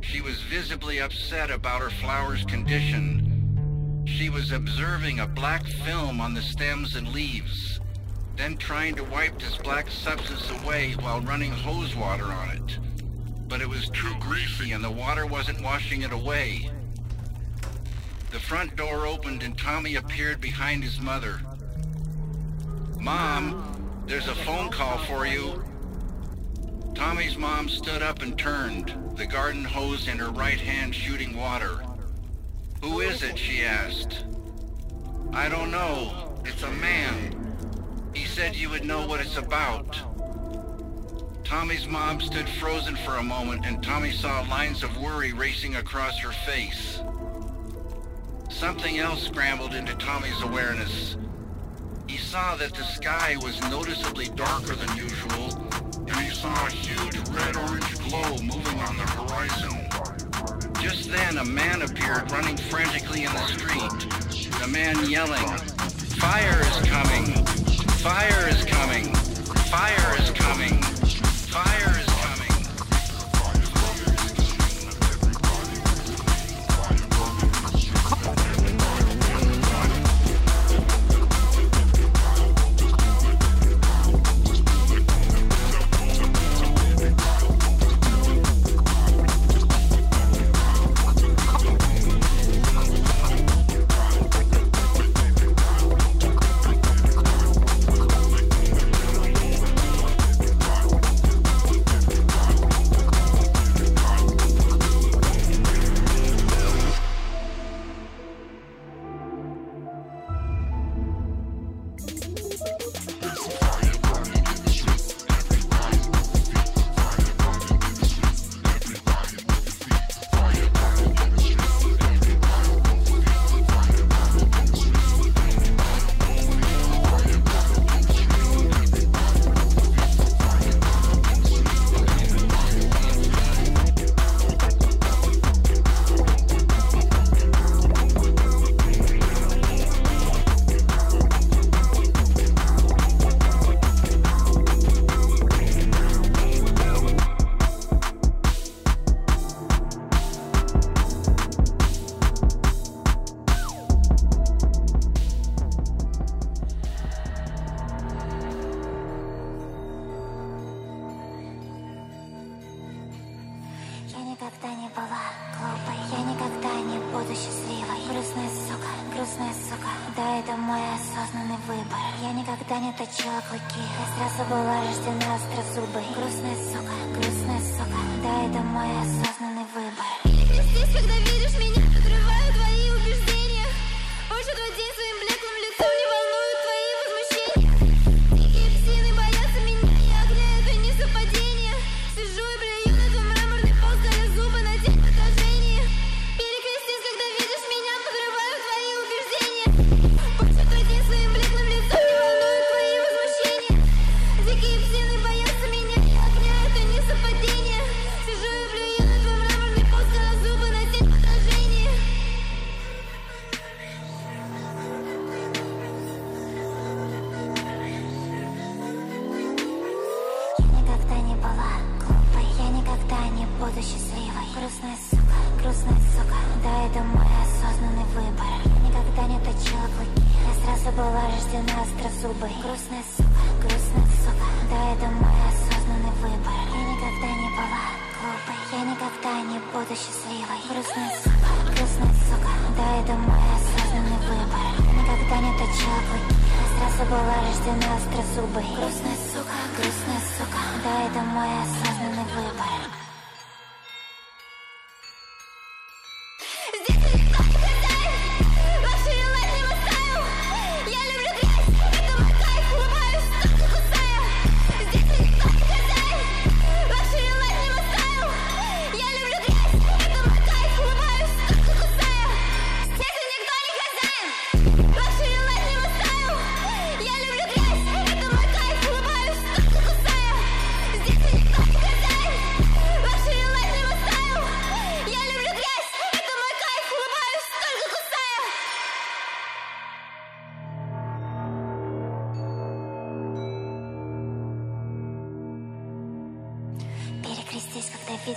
She 0.00 0.22
was 0.22 0.40
visibly 0.44 0.98
upset 0.98 1.50
about 1.50 1.82
her 1.82 1.90
flower's 1.90 2.42
condition. 2.46 4.02
She 4.06 4.30
was 4.30 4.50
observing 4.50 5.20
a 5.20 5.26
black 5.26 5.66
film 5.66 6.22
on 6.22 6.32
the 6.32 6.40
stems 6.40 6.96
and 6.96 7.12
leaves, 7.12 7.80
then 8.34 8.56
trying 8.56 8.94
to 8.94 9.04
wipe 9.04 9.38
this 9.38 9.58
black 9.58 9.90
substance 9.90 10.50
away 10.62 10.92
while 10.92 11.20
running 11.20 11.52
hose 11.52 11.94
water 11.94 12.24
on 12.24 12.56
it. 12.56 12.78
But 13.48 13.60
it 13.60 13.68
was 13.68 13.90
too 13.90 14.14
greasy 14.20 14.72
and 14.72 14.82
the 14.82 14.90
water 14.90 15.26
wasn't 15.26 15.60
washing 15.60 16.00
it 16.00 16.12
away. 16.12 16.70
The 18.30 18.40
front 18.40 18.76
door 18.76 19.06
opened 19.06 19.42
and 19.42 19.58
Tommy 19.58 19.96
appeared 19.96 20.40
behind 20.40 20.82
his 20.82 20.98
mother. 20.98 21.42
Mom, 22.98 23.81
there's 24.06 24.28
a 24.28 24.34
phone 24.34 24.70
call 24.70 24.98
for 24.98 25.26
you. 25.26 25.64
Tommy's 26.94 27.36
mom 27.36 27.68
stood 27.68 28.02
up 28.02 28.22
and 28.22 28.38
turned, 28.38 28.94
the 29.16 29.26
garden 29.26 29.64
hose 29.64 30.08
in 30.08 30.18
her 30.18 30.30
right 30.30 30.60
hand 30.60 30.94
shooting 30.94 31.36
water. 31.36 31.82
Who 32.82 33.00
is 33.00 33.22
it? 33.22 33.38
she 33.38 33.62
asked. 33.62 34.24
I 35.32 35.48
don't 35.48 35.70
know. 35.70 36.38
It's 36.44 36.62
a 36.62 36.70
man. 36.72 37.38
He 38.14 38.26
said 38.26 38.54
you 38.54 38.68
would 38.70 38.84
know 38.84 39.06
what 39.06 39.20
it's 39.20 39.36
about. 39.36 39.96
Tommy's 41.44 41.86
mom 41.86 42.20
stood 42.20 42.48
frozen 42.48 42.96
for 42.96 43.16
a 43.16 43.22
moment 43.22 43.66
and 43.66 43.82
Tommy 43.82 44.10
saw 44.10 44.40
lines 44.50 44.82
of 44.82 45.00
worry 45.00 45.32
racing 45.32 45.76
across 45.76 46.18
her 46.18 46.32
face. 46.32 47.00
Something 48.48 48.98
else 48.98 49.22
scrambled 49.22 49.74
into 49.74 49.94
Tommy's 49.96 50.40
awareness. 50.42 51.16
Saw 52.32 52.56
that 52.56 52.72
the 52.72 52.82
sky 52.84 53.36
was 53.42 53.60
noticeably 53.68 54.28
darker 54.28 54.74
than 54.74 54.96
usual, 54.96 55.52
and 56.08 56.16
he 56.16 56.30
saw 56.30 56.66
a 56.66 56.70
huge 56.70 57.18
red-orange 57.28 57.98
glow 58.08 58.38
moving 58.40 58.80
on 58.88 58.96
the 58.96 59.04
horizon. 59.20 59.76
Just 60.80 61.10
then, 61.10 61.36
a 61.36 61.44
man 61.44 61.82
appeared 61.82 62.32
running 62.32 62.56
frantically 62.56 63.24
in 63.24 63.32
the 63.34 63.46
street. 63.48 64.08
The 64.62 64.66
man 64.66 64.96
yelling, 65.10 65.46
Fire 66.24 66.58
is 66.60 66.88
coming! 66.88 67.44
Fire 68.00 68.48
is 68.48 68.64
coming! 68.64 69.12
Fire 69.68 70.16
is 70.18 70.30
coming! 70.30 70.80
Fire 71.52 72.00
is 72.00 72.01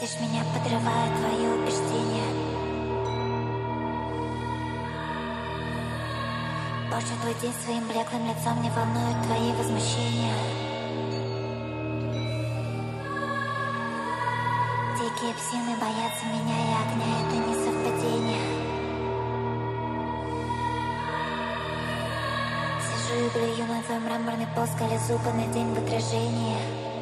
видишь 0.05 0.19
меня, 0.19 0.43
подрываю 0.53 1.17
твои 1.17 1.47
убеждения. 1.47 2.29
Больше 6.91 7.13
твой 7.21 7.33
день 7.41 7.53
своим 7.63 7.87
блеклым 7.87 8.27
лицом 8.27 8.61
не 8.61 8.69
волнуют 8.69 9.25
твои 9.25 9.51
возмущения. 9.53 10.33
Дикие 14.95 15.33
псины 15.33 15.75
боятся 15.81 16.25
меня 16.25 16.57
и 16.61 16.73
огня, 16.83 17.11
это 17.21 17.35
не 17.47 17.55
совпадение. 17.55 18.45
Сижу 22.81 23.25
и 23.25 23.29
плюю 23.29 23.67
на 23.67 23.81
твой 23.83 23.99
мраморный 23.99 24.47
пол, 24.55 24.65
скали 24.67 24.97
на 24.97 25.51
день 25.51 25.73
в 25.73 25.77
отражении. 25.79 26.94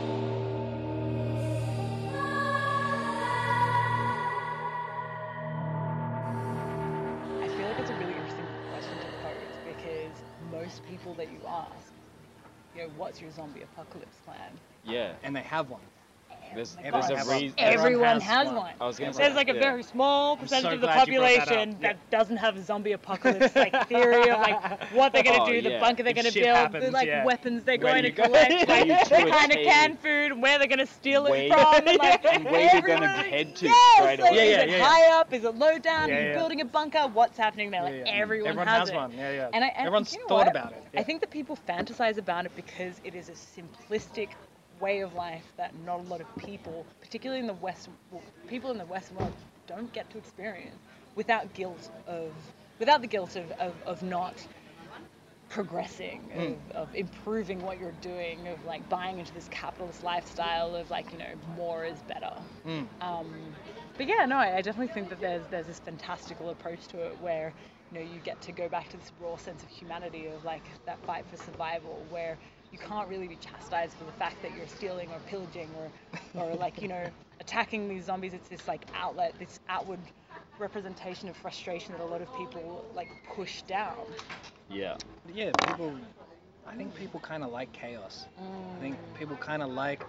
You 13.21 13.27
know, 13.27 13.33
what's 13.33 13.55
your 13.55 13.65
zombie 13.65 13.83
apocalypse 13.83 14.41
plan? 14.43 14.61
Yeah. 14.83 15.15
And 15.23 15.35
they 15.35 15.41
have 15.41 15.69
one. 15.69 16.02
Oh 16.53 16.55
there's, 16.55 16.75
God, 16.75 17.03
there's 17.09 17.27
a 17.27 17.31
reason. 17.31 17.53
Everyone 17.57 18.21
has 18.21 18.47
one. 18.47 18.71
I 18.79 18.85
was 18.85 18.99
gonna 18.99 19.11
There's 19.11 19.31
say, 19.31 19.35
like 19.35 19.49
a 19.49 19.53
yeah. 19.53 19.59
very 19.59 19.83
small 19.83 20.37
percentage 20.37 20.63
so 20.69 20.75
of 20.75 20.81
the 20.81 20.87
glad 20.87 21.07
you 21.07 21.17
brought 21.19 21.29
that 21.29 21.45
population 21.47 21.77
that, 21.81 21.97
Yeah. 22.11 22.17
doesn't 22.17 22.37
have 22.37 22.57
a 22.57 22.61
zombie 22.63 22.91
apocalypse 22.93 23.55
like 23.55 23.87
theory 23.87 24.29
of 24.29 24.39
like 24.39 24.91
what 24.93 25.13
they're 25.13 25.23
gonna 25.23 25.43
Oh, 25.43 25.45
do, 25.47 25.61
the 25.61 25.71
yeah. 25.71 25.79
bunker 25.79 26.03
they're 26.03 26.11
If 26.11 26.15
gonna 26.17 26.31
shit 26.31 26.43
build, 26.43 26.83
the 26.83 26.91
like 26.91 27.07
yeah. 27.07 27.25
weapons 27.25 27.63
they're 27.63 27.77
Where 27.79 27.93
going 27.93 28.03
to 28.03 28.11
go- 28.11 28.23
collect, 28.25 28.67
where 28.67 28.85
like 28.85 29.09
the 29.09 29.31
kind 29.31 29.51
of 29.51 29.57
canned 29.59 29.99
food 29.99 30.31
and 30.31 30.41
where 30.41 30.59
they're 30.59 30.67
gonna 30.67 30.85
steal 30.85 31.23
Where- 31.23 31.35
it 31.43 31.51
from, 31.51 31.75
and 31.87 31.97
like 31.97 32.25
and 32.25 32.45
where 32.45 32.69
you're 32.73 32.81
gonna 32.81 33.07
head 33.07 33.55
to 33.57 33.65
yes, 33.65 33.93
straight 33.97 34.19
like, 34.19 34.31
away. 34.31 34.37
Yeah, 34.37 34.43
is 34.43 34.49
yeah, 34.49 34.61
it 34.63 34.69
yeah, 34.69 34.77
yeah. 34.77 34.83
high 34.85 35.19
up? 35.19 35.33
Is 35.33 35.43
it 35.43 35.55
low 35.55 35.77
down? 35.79 36.11
Are 36.11 36.27
you 36.29 36.33
building 36.33 36.61
a 36.61 36.65
bunker? 36.65 37.07
What's 37.07 37.37
happening 37.37 37.71
there? 37.71 37.83
Like 37.83 37.93
Yeah, 37.95 38.03
yeah. 38.05 38.11
everyone, 38.21 38.47
Everyone 38.49 38.67
has, 38.67 38.79
has 38.81 38.89
it. 38.89 38.95
one, 38.95 39.11
yeah, 39.13 39.31
yeah. 39.31 39.49
And 39.53 39.63
Everyone's 39.75 40.15
thought 40.27 40.47
about 40.47 40.71
it, 40.73 40.83
I 40.95 41.03
think 41.03 41.21
that 41.21 41.31
people 41.31 41.57
fantasize 41.67 42.17
about 42.17 42.45
it 42.45 42.55
because 42.55 42.99
it 43.03 43.15
is 43.15 43.29
a 43.29 43.33
simplistic 43.33 44.29
way 44.79 45.01
of 45.01 45.13
life 45.13 45.45
that 45.57 45.73
not 45.85 45.99
a 45.99 46.03
lot 46.03 46.21
of 46.21 46.37
people, 46.37 46.85
particularly 47.01 47.39
in 47.39 47.47
the 47.47 47.53
Western, 47.53 47.93
well, 48.11 48.21
people 48.47 48.71
in 48.71 48.77
the 48.77 48.85
Western 48.85 49.17
world, 49.17 49.33
don't 49.67 49.91
get 49.93 50.09
to 50.11 50.17
experience 50.17 50.77
without 51.15 51.53
guilt 51.53 51.89
of, 52.07 52.31
without 52.79 53.01
the 53.01 53.07
guilt 53.07 53.35
of, 53.35 53.51
of, 53.53 53.73
of 53.85 54.03
not 54.03 54.45
progressing, 55.49 56.21
Mm. 56.35 56.55
of, 56.71 56.71
of 56.75 56.95
improving 56.95 57.61
what 57.61 57.79
you're 57.79 57.91
doing, 58.01 58.47
of 58.47 58.63
like 58.65 58.87
buying 58.89 59.19
into 59.19 59.33
this 59.33 59.47
capitalist 59.49 60.03
lifestyle 60.03 60.75
of 60.75 60.89
like 60.89 61.11
you 61.11 61.17
know 61.19 61.33
more 61.55 61.85
is 61.85 62.01
better. 62.07 62.33
Mm. 62.65 62.87
Um, 63.01 63.31
but 63.97 64.07
yeah, 64.07 64.25
no, 64.25 64.37
I, 64.37 64.57
I 64.57 64.61
definitely 64.61 64.93
think 64.93 65.09
that 65.09 65.19
there's 65.19 65.43
there's 65.51 65.67
this 65.67 65.79
fantastical 65.79 66.49
approach 66.49 66.87
to 66.87 66.97
it 67.05 67.17
where 67.21 67.53
you 67.91 67.99
know 67.99 68.03
you 68.05 68.19
get 68.23 68.41
to 68.41 68.51
go 68.51 68.67
back 68.67 68.89
to 68.89 68.97
this 68.97 69.11
raw 69.21 69.35
sense 69.37 69.61
of 69.61 69.69
humanity 69.69 70.25
of 70.27 70.43
like 70.43 70.63
that 70.85 70.97
fight 71.05 71.25
for 71.29 71.37
survival 71.37 72.03
where 72.09 72.37
you 72.73 72.79
can't 72.79 73.07
really 73.07 73.27
be 73.27 73.37
chastised 73.37 73.93
for 73.93 74.03
the 74.03 74.11
fact 74.13 74.41
that 74.41 74.53
you're 74.57 74.67
stealing 74.67 75.09
or 75.09 75.19
pillaging 75.27 75.69
or 75.77 76.41
or 76.41 76.55
like 76.55 76.81
you 76.81 76.89
know 76.89 77.05
attacking 77.39 77.87
these 77.87 78.05
zombies. 78.05 78.33
It's 78.33 78.49
this 78.49 78.67
like 78.67 78.85
outlet, 78.95 79.35
this 79.39 79.59
outward 79.69 79.99
representation 80.59 81.29
of 81.29 81.37
frustration 81.37 81.93
that 81.93 82.01
a 82.01 82.05
lot 82.05 82.21
of 82.21 82.35
people 82.35 82.85
like 82.95 83.09
push 83.35 83.61
down. 83.63 83.97
Yeah. 84.69 84.97
Yeah, 85.33 85.51
people. 85.67 85.95
I 86.65 86.75
think 86.75 86.95
people 86.95 87.19
kind 87.19 87.43
of 87.43 87.51
like 87.51 87.71
chaos. 87.73 88.25
I 88.77 88.81
think 88.81 88.95
mm. 88.95 89.19
people 89.19 89.35
kind 89.37 89.61
of 89.61 89.69
like. 89.69 90.03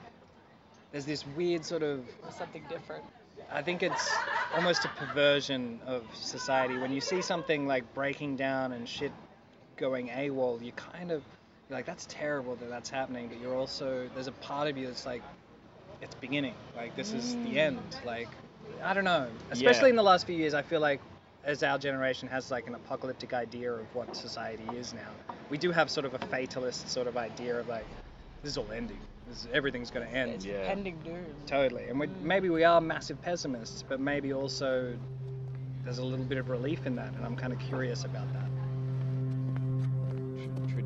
There's 0.93 1.05
this 1.05 1.25
weird 1.37 1.65
sort 1.65 1.83
of. 1.83 2.05
Something 2.37 2.65
different. 2.69 3.05
I 3.53 3.63
think 3.63 3.83
it's 3.83 4.15
almost 4.55 4.85
a 4.85 4.89
perversion 4.89 5.81
of 5.87 6.03
society. 6.15 6.79
When 6.79 6.93
you 6.93 7.01
see 7.01 7.21
something 7.21 7.67
like 7.67 7.93
breaking 7.95 8.37
down 8.37 8.73
and 8.73 8.89
shit 8.89 9.13
going 9.77 10.09
AWOL, 10.09 10.63
you 10.65 10.73
kind 10.73 11.11
of. 11.11 11.23
You're 11.69 11.79
like, 11.79 11.87
that's 11.87 12.07
terrible 12.11 12.57
that 12.57 12.69
that's 12.69 12.91
happening, 12.91 13.29
but 13.29 13.41
you're 13.41 13.57
also. 13.57 14.09
There's 14.15 14.27
a 14.27 14.33
part 14.33 14.69
of 14.69 14.77
you 14.77 14.87
that's 14.87 15.07
like, 15.07 15.23
it's 16.03 16.15
beginning. 16.17 16.55
Like, 16.77 16.95
this 16.97 17.13
is 17.13 17.35
the 17.37 17.55
mm. 17.55 17.57
end. 17.57 17.97
Like, 18.05 18.29
I 18.83 18.93
don't 18.93 19.05
know. 19.05 19.29
Especially 19.51 19.89
Yeah. 19.89 19.91
in 19.91 19.97
the 19.97 20.03
last 20.03 20.27
few 20.27 20.37
years, 20.37 20.55
I 20.55 20.63
feel 20.63 20.81
like 20.81 21.01
as 21.45 21.63
our 21.63 21.79
generation 21.79 22.29
has 22.29 22.51
like 22.51 22.67
an 22.67 22.75
apocalyptic 22.75 23.33
idea 23.35 23.73
of 23.73 23.87
what 23.95 24.15
society 24.17 24.65
is 24.77 24.95
now, 24.95 25.35
we 25.51 25.59
do 25.59 25.71
have 25.71 25.91
sort 25.91 26.07
of 26.07 26.15
a 26.15 26.19
fatalist 26.19 26.89
sort 26.89 27.07
of 27.07 27.17
idea 27.17 27.59
of 27.59 27.69
like, 27.69 27.87
this 28.43 28.53
is 28.53 28.59
all 28.59 28.71
ending. 28.73 28.99
This, 29.29 29.47
everything's 29.53 29.91
going 29.91 30.07
to 30.07 30.15
end. 30.15 30.33
It's 30.33 30.45
impending 30.45 30.99
doom. 31.03 31.25
Totally. 31.47 31.85
And 31.85 31.99
we, 31.99 32.07
mm. 32.07 32.23
maybe 32.23 32.51
we 32.51 32.65
are 32.65 32.81
massive 32.81 33.21
pessimists, 33.23 33.83
but 33.87 34.01
maybe 34.01 34.35
also 34.35 34.95
there's 35.85 35.99
a 35.99 36.05
little 36.05 36.25
bit 36.25 36.39
of 36.39 36.49
relief 36.49 36.87
in 36.87 36.97
that, 36.97 37.15
and 37.15 37.25
I'm 37.25 37.37
kind 37.37 37.53
of 37.53 37.59
curious 37.59 38.05
about 38.05 38.31
that. 38.33 38.44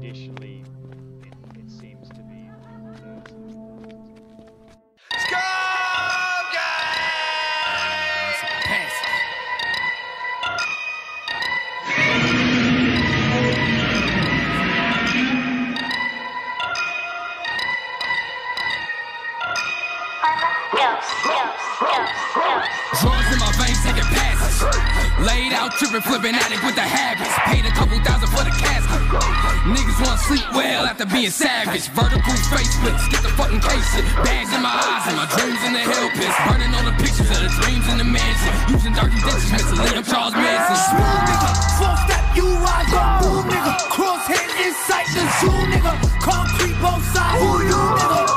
Traditionally, 0.08 0.64
it, 1.20 1.58
it 1.58 1.70
seems 1.70 2.08
to 2.08 2.14
be. 2.14 2.48
Drugs 23.00 23.28
in 23.30 23.38
my 23.38 23.52
veins 23.60 23.84
taking. 23.84 24.08
Laid 25.26 25.52
out 25.52 25.72
tripping, 25.72 26.00
flipping 26.00 26.34
addict 26.34 26.64
with 26.64 26.76
the 26.76 26.80
habits. 26.80 27.07
After 31.00 31.14
being 31.14 31.30
savage. 31.30 31.88
Vertical 31.94 32.34
face 32.50 32.74
splits, 32.74 33.08
get 33.08 33.22
the 33.22 33.30
fucking 33.38 33.61
shit. 33.62 34.04
Bags 34.24 34.52
in 34.52 34.62
my 34.62 34.74
eyes 34.74 35.06
and 35.06 35.16
my 35.16 35.26
dreams 35.30 35.62
in 35.62 35.72
the 35.72 35.78
hell 35.78 36.11
pits. 36.11 36.34
Burning 36.46 36.74
all 36.74 36.84
the 36.84 36.96
pictures 36.98 37.30
of 37.30 37.38
the 37.38 37.50
dreams 37.62 37.87
in 37.88 37.98
the 37.98 38.04
mansion. 38.04 38.52
Using 38.68 38.92
dirty 38.94 39.14
ditches, 39.22 39.52
missing 39.52 39.78
Liam 39.78 40.02
Charles 40.02 40.34
Manson. 40.34 40.76
Smooth 40.90 41.22
nigga, 41.30 41.50
four 41.78 41.94
step 42.02 42.24
you 42.34 42.46
rise 42.58 42.92
up, 42.94 43.22
boom 43.22 43.46
nigga. 43.46 43.74
Crosshair 43.94 44.42
inside 44.66 45.06
the 45.14 45.24
zoo 45.38 45.54
nigga. 45.70 45.94
Concrete 46.18 46.76
both 46.82 47.04
sides, 47.14 47.42
who 47.42 47.62
you 47.62 47.78
nigga? 47.94 48.27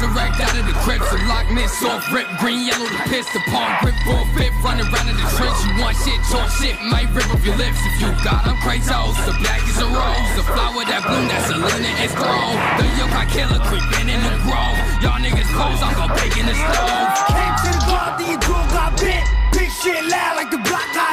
Resurrect 0.00 0.40
out 0.40 0.56
of 0.56 0.64
the 0.64 0.76
crypts 0.80 1.12
and 1.12 1.28
Loch 1.28 1.48
Ness 1.52 1.84
off 1.84 2.00
rip, 2.12 2.26
green, 2.40 2.64
yellow, 2.64 2.88
the 2.88 3.00
piss, 3.12 3.28
the 3.36 3.40
palm 3.52 3.68
grip, 3.84 3.94
full 4.04 4.24
fit, 4.32 4.52
running 4.64 4.88
around 4.88 5.08
in 5.12 5.16
the 5.16 5.28
trench. 5.36 5.58
You 5.68 5.76
want 5.76 5.96
shit, 6.00 6.16
talk 6.32 6.48
shit, 6.56 6.76
might 6.88 7.08
rip 7.12 7.28
off 7.28 7.44
your 7.44 7.56
lips 7.56 7.76
if 7.84 8.00
you 8.00 8.08
got 8.24 8.44
them 8.48 8.56
Kratos. 8.64 9.16
The 9.28 9.36
black 9.44 9.60
is 9.68 9.76
a 9.76 9.84
rose, 9.84 10.32
the 10.40 10.44
flower 10.48 10.84
that 10.88 11.04
bloom, 11.04 11.28
that's 11.28 11.52
a 11.52 11.56
Selena 11.60 11.92
is 12.00 12.12
grown. 12.16 12.56
The 12.80 12.86
yokai 12.96 13.26
killer 13.28 13.60
creeping 13.68 14.08
in 14.08 14.20
the 14.24 14.36
grove. 14.48 14.78
Y'all 15.04 15.20
niggas 15.20 15.50
close, 15.52 15.80
I'm 15.84 15.92
gon' 15.92 16.12
bake 16.16 16.36
in 16.40 16.48
the 16.48 16.56
stove. 16.56 17.08
Came 17.28 17.54
to 17.60 17.68
the 17.76 17.82
bar, 17.84 18.16
the 18.16 18.30
girl 18.40 18.66
got 18.72 18.96
bit. 18.96 19.24
Big 19.52 19.68
shit 19.68 20.00
loud 20.08 20.40
like 20.40 20.50
the 20.50 20.62
block 20.64 20.88
got 20.96 21.09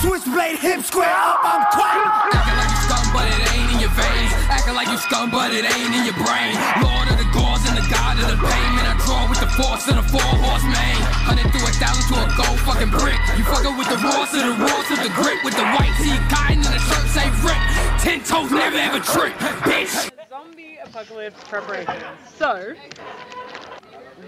Switchblade, 0.00 0.56
hip 0.56 0.80
square 0.80 1.12
up, 1.12 1.44
I'm 1.44 1.60
quiet. 1.76 2.32
Acting 2.32 2.56
like 2.56 2.72
you 2.72 2.80
scum, 2.88 3.04
but 3.12 3.28
it 3.28 3.36
ain't 3.52 3.68
in 3.68 3.78
your 3.84 3.92
veins. 3.92 4.32
Acting 4.48 4.72
like 4.72 4.88
you 4.88 4.96
scum, 4.96 5.28
but 5.28 5.52
it 5.52 5.60
ain't 5.68 5.92
in 5.92 6.08
your 6.08 6.16
brain. 6.16 6.56
Lord 6.80 7.04
of 7.12 7.20
the 7.20 7.28
gods 7.36 7.68
and 7.68 7.76
the 7.76 7.84
god 7.84 8.16
of 8.16 8.32
the 8.32 8.40
pain. 8.40 8.68
Man, 8.80 8.88
I 8.88 8.96
draw 9.04 9.28
with 9.28 9.44
the 9.44 9.52
force 9.60 9.84
of 9.92 10.00
the 10.00 10.06
four 10.08 10.24
horsemen. 10.40 10.96
Hunted 11.28 11.52
through 11.52 11.68
a 11.68 11.74
thousand 11.76 12.16
to 12.16 12.16
a 12.16 12.32
gold 12.32 12.58
fucking 12.64 12.88
brick. 12.96 13.20
You 13.36 13.44
fucking 13.44 13.76
with 13.76 13.92
the 13.92 14.00
raws 14.00 14.32
of 14.32 14.40
the 14.40 14.56
raws 14.56 14.88
of 14.88 15.00
the 15.04 15.12
grip. 15.20 15.44
With 15.44 15.56
the 15.60 15.68
white 15.68 15.92
tee 16.00 16.16
guiding 16.32 16.64
and 16.64 16.72
the 16.72 16.80
shirt 16.80 17.04
say 17.12 17.28
rip. 17.44 17.60
Ten 18.00 18.24
toes 18.24 18.48
never 18.48 18.80
ever 18.80 19.04
trip, 19.04 19.36
bitch. 19.68 20.08
Zombie 20.32 20.80
apocalypse 20.80 21.44
preparations. 21.44 22.00
So, 22.40 22.72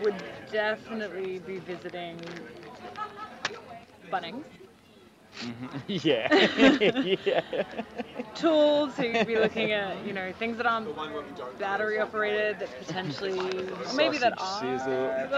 would 0.05 0.21
definitely 0.53 1.41
be 1.41 1.65
visiting 1.65 2.21
Bunnings. 4.13 4.45
yeah. 5.89 6.29
yeah. 7.25 7.41
Tools, 8.35 8.95
so 8.95 9.03
you'd 9.03 9.27
be 9.27 9.37
looking 9.37 9.73
at, 9.73 10.05
you 10.07 10.13
know, 10.13 10.33
things 10.33 10.57
that 10.57 10.67
aren't 10.67 10.89
battery 11.59 11.99
operated 11.99 12.59
that 12.61 12.79
potentially, 12.79 13.39
or 13.87 13.95
maybe 13.95 14.19
that 14.19 14.39
Sausage 14.39 14.81
are. 14.89 15.29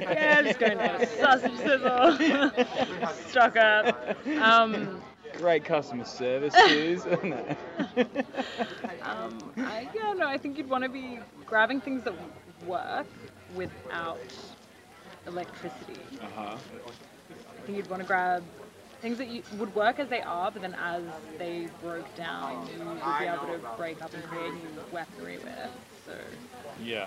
yeah, 0.00 0.42
just 0.42 0.58
going 0.58 0.78
to 0.78 1.06
sausage 1.06 1.56
sizzle, 1.56 3.06
stock 3.28 3.56
up. 3.56 4.16
Um, 4.40 5.00
Great 5.38 5.64
customer 5.64 6.04
service, 6.04 6.54
Suze. 6.54 7.04
No. 7.24 7.44
um, 9.02 9.38
I, 9.58 9.88
yeah, 9.94 10.12
no, 10.12 10.28
I 10.28 10.38
think 10.38 10.56
you'd 10.58 10.70
want 10.70 10.84
to 10.84 10.90
be 10.90 11.18
grabbing 11.44 11.80
things 11.80 12.04
that 12.04 12.14
work 12.66 13.06
without 13.54 14.18
electricity. 15.26 16.00
Uh-huh. 16.22 16.56
I 16.56 17.66
think 17.66 17.78
you'd 17.78 17.90
want 17.90 18.02
to 18.02 18.06
grab 18.06 18.44
things 19.04 19.18
that 19.18 19.28
you 19.28 19.42
would 19.58 19.74
work 19.74 20.00
as 20.00 20.08
they 20.08 20.22
are, 20.22 20.50
but 20.50 20.62
then 20.62 20.74
as 20.80 21.02
they 21.38 21.68
broke 21.82 22.08
down, 22.16 22.66
you 22.72 22.78
would 22.80 23.18
be 23.20 23.26
able 23.26 23.46
to 23.52 23.60
break 23.76 24.00
up 24.00 24.14
and 24.14 24.24
create 24.24 24.50
new 24.54 24.80
weaponry 24.90 25.36
with. 25.38 25.70
So 26.06 26.14
Yeah. 26.82 27.06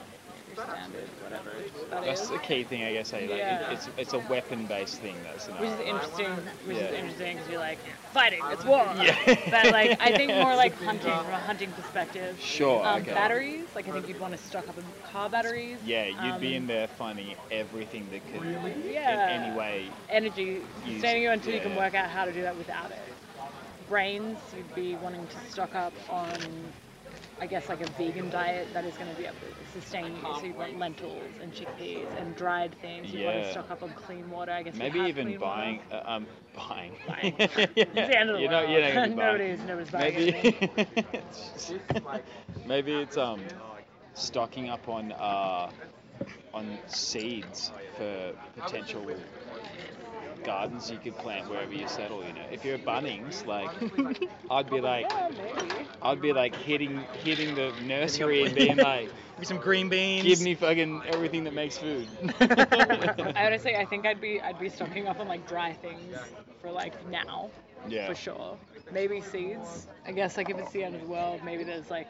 Standard, 0.63 1.07
whatever 1.23 1.51
that 1.89 2.03
That's 2.05 2.21
is. 2.23 2.29
the 2.29 2.37
key 2.39 2.63
thing, 2.63 2.83
I 2.83 2.93
guess. 2.93 3.13
eh, 3.13 3.19
Like, 3.21 3.29
Yeah. 3.29 3.69
it, 3.69 3.73
it's 3.73 3.89
it's 3.97 4.13
a 4.13 4.19
weapon-based 4.19 4.99
thing. 4.99 5.15
That's 5.23 5.47
Which 5.47 5.69
is 5.69 5.79
interesting. 5.79 6.27
Which 6.65 6.77
is 6.77 6.91
interesting 6.93 7.35
because 7.37 7.49
you're 7.49 7.59
like 7.59 7.79
fighting, 8.13 8.41
it's 8.51 8.65
war. 8.65 8.85
Yeah. 9.01 9.15
But 9.49 9.71
like 9.71 9.99
I 10.01 10.11
think 10.15 10.31
more 10.31 10.55
like 10.55 10.73
hunting 10.81 11.11
from 11.11 11.27
a 11.31 11.37
hunting 11.39 11.71
perspective. 11.71 12.39
Sure, 12.39 12.85
Um, 12.85 13.01
okay. 13.01 13.13
Batteries, 13.13 13.65
like 13.75 13.87
I 13.87 13.91
think 13.91 14.07
you'd 14.07 14.19
want 14.19 14.33
to 14.33 14.39
stock 14.39 14.67
up 14.69 14.77
on 14.77 14.83
car 15.11 15.29
batteries. 15.29 15.77
Yeah, 15.85 16.05
you'd 16.05 16.39
be 16.41 16.47
Um, 16.55 16.63
in 16.63 16.67
there 16.67 16.87
finding 16.87 17.35
everything 17.51 18.07
that 18.11 18.21
could, 18.33 18.43
Yeah. 18.85 19.35
in 19.35 19.43
any 19.43 19.57
way, 19.57 19.89
energy 20.09 20.61
Use- 20.85 20.93
sustaining 20.95 21.23
you 21.23 21.31
until 21.31 21.53
you 21.53 21.61
can 21.61 21.75
work 21.75 21.93
out 21.95 22.09
how 22.09 22.25
to 22.25 22.31
do 22.31 22.41
that 22.41 22.55
without 22.57 22.91
it. 22.91 22.97
Brains, 23.89 24.37
you'd 24.55 24.75
be 24.75 24.95
wanting 24.95 25.25
to 25.27 25.51
stock 25.51 25.73
up 25.73 25.93
on, 26.09 26.29
I 27.39 27.45
guess, 27.47 27.69
like 27.69 27.81
a 27.81 27.87
vegan 27.87 28.29
diet 28.29 28.73
that 28.73 28.85
is 28.85 28.97
going 28.97 29.09
to 29.09 29.15
be 29.15 29.25
able 29.25 29.35
to 29.41 29.65
sustain 29.71 30.15
you. 30.15 30.33
So 30.33 30.45
you'd 30.45 30.57
want 30.57 30.77
lentils 30.77 31.37
and 31.41 31.53
chickpeas 31.53 32.07
and 32.19 32.35
dried 32.35 32.75
things. 32.81 33.11
You'd 33.13 33.23
want 33.25 33.37
Yeah. 33.37 33.43
to 33.43 33.51
stock 33.51 33.69
up 33.69 33.83
on 33.83 33.93
clean 33.93 34.29
water. 34.29 34.51
I 34.51 34.63
guess 34.63 34.73
you 34.75 34.79
maybe 34.79 34.99
have 34.99 35.07
even 35.09 35.37
buying, 35.37 35.81
uh, 35.91 36.01
um, 36.05 36.27
buying. 36.53 36.93
Buying. 37.07 37.35
It's 37.39 37.93
the 37.93 38.17
end 38.19 38.29
of 38.29 38.35
the 38.37 38.41
you 38.41 38.49
know, 38.49 38.61
you're 38.61 38.81
not 38.81 38.93
gonna 38.93 39.07
be 39.09 39.15
buying. 39.15 39.15
Nobody's- 39.15 39.59
nobody's 39.67 39.89
buying 39.91 40.13
maybe, 40.15 40.57
it's 41.13 41.71
maybe 42.65 43.01
it's 43.01 43.17
um, 43.17 43.41
stocking 44.13 44.69
up 44.69 44.87
on 44.87 45.11
uh, 45.13 45.69
on 46.53 46.79
seeds 46.87 47.71
for 47.97 48.33
potential 48.55 49.05
gardens 50.47 50.89
you 50.89 50.97
could 50.97 51.15
plant 51.17 51.49
wherever 51.49 51.73
you 51.73 51.87
settle. 51.89 52.23
You 52.25 52.33
know, 52.33 52.45
if 52.51 52.63
you're 52.65 52.75
at 52.75 52.85
Bunnings, 52.85 53.45
like 53.45 53.69
I'd 54.49 54.69
be 54.69 54.79
like, 54.79 55.05
I'd 56.01 56.21
be 56.21 56.31
like 56.33 56.55
hitting 56.55 57.05
hitting 57.23 57.53
the 57.53 57.73
nursery 57.83 58.43
and 58.45 58.55
being 58.55 58.77
like, 58.77 59.09
Maybe 59.37 59.45
some 59.45 59.57
green 59.57 59.89
beans. 59.89 60.25
give 60.25 60.41
me 60.41 60.55
fucking 60.55 61.03
everything 61.05 61.43
that 61.43 61.53
makes 61.53 61.77
food. 61.77 62.07
I 62.39 63.33
honestly, 63.45 63.75
I 63.75 63.85
think 63.85 64.07
I'd 64.07 64.19
be, 64.19 64.41
I'd 64.41 64.57
be 64.59 64.69
stocking 64.69 65.07
up 65.07 65.19
on 65.19 65.27
like 65.27 65.47
dry 65.47 65.73
things 65.73 66.17
for 66.61 66.71
like 66.71 67.07
now. 67.09 67.51
Yeah. 67.87 68.07
For 68.07 68.15
sure. 68.15 68.57
Maybe 68.91 69.21
seeds. 69.21 69.87
I 70.07 70.11
guess 70.13 70.37
like 70.37 70.49
if 70.49 70.57
it's 70.57 70.71
the 70.71 70.83
end 70.83 70.95
of 70.95 71.01
the 71.01 71.07
world, 71.07 71.41
maybe 71.43 71.63
there's 71.63 71.91
like, 71.91 72.07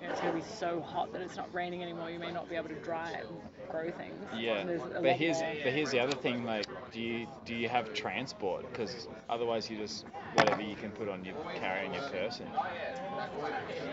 you 0.00 0.06
know, 0.06 0.12
it's 0.12 0.20
gonna 0.20 0.32
be 0.32 0.42
so 0.42 0.80
hot 0.80 1.12
that 1.12 1.22
it's 1.22 1.36
not 1.36 1.52
raining 1.52 1.82
anymore. 1.82 2.10
You 2.10 2.18
may 2.18 2.30
not 2.32 2.48
be 2.48 2.56
able 2.56 2.68
to 2.68 2.74
dry 2.76 3.10
it 3.12 3.26
and 3.28 3.68
grow 3.70 3.90
things. 3.90 4.14
Yeah, 4.36 4.58
And 4.58 4.68
there's 4.68 4.82
a 4.82 5.00
but 5.00 5.12
here's 5.16 5.38
but 5.40 5.72
here's 5.72 5.90
the 5.90 6.00
other 6.00 6.16
thing. 6.16 6.44
Like, 6.44 6.66
do 6.92 7.00
you 7.00 7.26
do 7.44 7.54
you 7.54 7.68
have 7.68 7.92
transport? 7.94 8.70
Because 8.72 9.08
otherwise, 9.28 9.68
you 9.68 9.76
just 9.76 10.04
whatever 10.34 10.62
you 10.62 10.76
can 10.76 10.90
put 10.92 11.08
on 11.08 11.24
your 11.24 11.34
carry 11.56 11.86
on 11.86 11.94
your 11.94 12.02
person. 12.04 12.46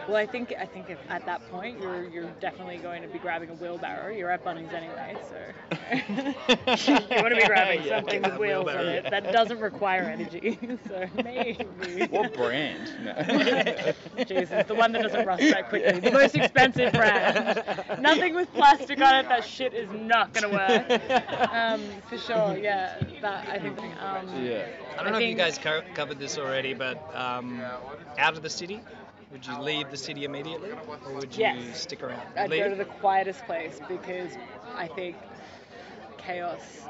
Well, 0.07 0.17
I 0.17 0.25
think 0.25 0.53
I 0.59 0.65
think 0.65 0.89
if 0.89 0.99
at 1.09 1.25
that 1.25 1.47
point 1.49 1.79
you're 1.81 2.03
you're 2.07 2.29
definitely 2.39 2.77
going 2.77 3.01
to 3.01 3.07
be 3.07 3.17
grabbing 3.19 3.49
a 3.49 3.53
wheelbarrow. 3.55 4.09
You're 4.09 4.29
at 4.29 4.43
Bunnings 4.45 4.71
anyway, 4.73 5.15
so 5.29 5.35
you 6.91 7.21
want 7.21 7.33
to 7.33 7.35
be 7.35 7.45
grabbing 7.45 7.81
Yeah. 7.85 7.97
something 7.99 8.21
with 8.21 8.37
wheels 8.37 8.67
on 8.67 8.87
it 8.87 9.09
that 9.09 9.31
doesn't 9.31 9.59
require 9.59 10.03
energy. 10.03 10.57
so 10.87 11.05
maybe. 11.23 12.05
What 12.09 12.33
brand? 12.33 12.89
No. 13.03 14.23
Jesus, 14.25 14.67
the 14.67 14.75
one 14.75 14.91
that 14.93 15.01
doesn't 15.01 15.25
rust 15.25 15.41
that 15.43 15.69
quickly. 15.69 15.94
The 16.01 16.11
most 16.11 16.35
expensive 16.35 16.93
brand. 16.93 17.63
Nothing 18.01 18.35
with 18.35 18.51
plastic 18.53 19.01
on 19.01 19.15
it. 19.15 19.29
That 19.29 19.43
shit 19.43 19.73
is 19.73 19.89
not 19.91 20.33
gonna 20.33 20.49
work. 20.49 21.51
Um, 21.51 21.81
for 22.09 22.17
sure. 22.17 22.57
Yeah. 22.57 22.97
That 23.21 23.47
I 23.47 23.59
think. 23.59 23.77
Um, 24.01 24.43
yeah. 24.43 24.65
I 24.97 25.03
don't 25.03 25.11
know 25.13 25.19
if 25.19 25.27
you 25.29 25.35
guys 25.35 25.57
co- 25.57 25.81
covered 25.93 26.19
this 26.19 26.37
already, 26.37 26.73
but 26.73 26.97
um, 27.15 27.61
out 28.17 28.35
of 28.35 28.41
the 28.43 28.49
city, 28.49 28.81
would 29.31 29.45
you 29.45 29.57
leave 29.59 29.89
the 29.91 29.97
city 29.97 30.23
immediately, 30.25 30.71
or 30.71 31.13
would 31.13 31.35
you 31.35 31.41
Yes. 31.41 31.81
stick 31.81 32.03
around? 32.03 32.21
I'd 32.37 32.49
leave? 32.49 32.63
go 32.63 32.69
to 32.69 32.75
the 32.75 32.85
quietest 32.85 33.45
place 33.45 33.79
because 33.87 34.31
I 34.75 34.87
think 34.87 35.15
chaos 36.17 36.81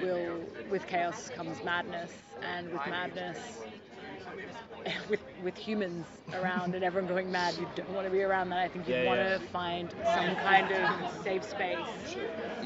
will, 0.00 0.40
with 0.70 0.86
chaos 0.86 1.30
comes 1.34 1.62
madness, 1.64 2.12
and 2.42 2.70
with 2.72 2.86
madness, 2.86 3.38
with 5.10 5.20
with 5.42 5.56
humans 5.56 6.06
around 6.32 6.74
and 6.74 6.84
everyone 6.84 7.08
going 7.08 7.30
mad, 7.30 7.58
you 7.58 7.66
don't 7.74 7.90
want 7.90 8.06
to 8.06 8.10
be 8.10 8.22
around 8.22 8.48
that. 8.50 8.58
I 8.58 8.68
think 8.68 8.86
you 8.88 8.94
Yeah, 8.94 9.04
want 9.04 9.20
yeah. 9.20 9.38
to 9.38 9.44
find 9.52 9.94
some 10.14 10.36
kind 10.36 10.70
of 10.70 10.90
safe 11.22 11.44
space 11.44 12.16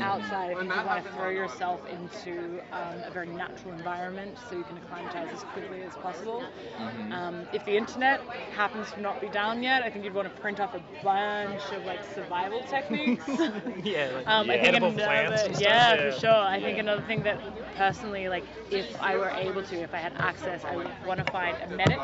outside. 0.01 0.51
I 0.51 0.55
think 0.55 0.75
you 0.75 0.83
want 0.83 1.05
to 1.05 1.11
throw 1.13 1.29
yourself 1.29 1.81
into 1.87 2.61
um, 2.73 3.03
a 3.07 3.11
very 3.11 3.27
natural 3.29 3.73
environment 3.75 4.39
so 4.49 4.55
you 4.55 4.65
can 4.65 4.77
acclimatize 4.77 5.31
as 5.33 5.43
quickly 5.45 5.83
as 5.83 5.97
possible. 5.97 6.45
Mhm. 6.79 7.13
Um, 7.13 7.49
if 7.53 7.65
the 7.65 7.77
internet 7.77 8.21
happens 8.51 8.93
to 8.93 9.01
not 9.01 9.21
be 9.21 9.29
down 9.29 9.63
yet, 9.63 9.83
I 9.83 9.91
think 9.91 10.05
you'd 10.05 10.15
want 10.15 10.33
to 10.35 10.41
print 10.41 10.61
off 10.61 10.75
a 10.75 10.81
bunch 11.03 11.73
of 11.73 11.85
like 11.85 12.05
survival 12.05 12.63
techniques. 12.63 13.29
yeah, 13.85 14.11
like 14.15 14.27
Um, 14.29 14.51
I 14.51 14.59
think 14.59 14.75
another, 14.77 14.93
plants 14.93 15.45
and 15.45 15.57
stuff. 15.57 15.63
yeah, 15.63 15.97
for 15.97 16.11
sure. 16.11 16.31
I 16.57 16.61
think 16.61 16.79
another 16.79 17.03
thing 17.03 17.23
that 17.23 17.41
personally, 17.75 18.29
like, 18.29 18.45
if 18.71 18.87
I 19.01 19.17
were 19.17 19.31
able 19.31 19.63
to, 19.65 19.77
if 19.83 19.95
I 19.95 19.99
had 19.99 20.13
access, 20.19 20.65
I 20.65 20.77
would 20.77 20.89
want 21.05 21.19
to 21.19 21.25
find 21.25 21.50
a 21.63 21.69
medic. 21.69 21.99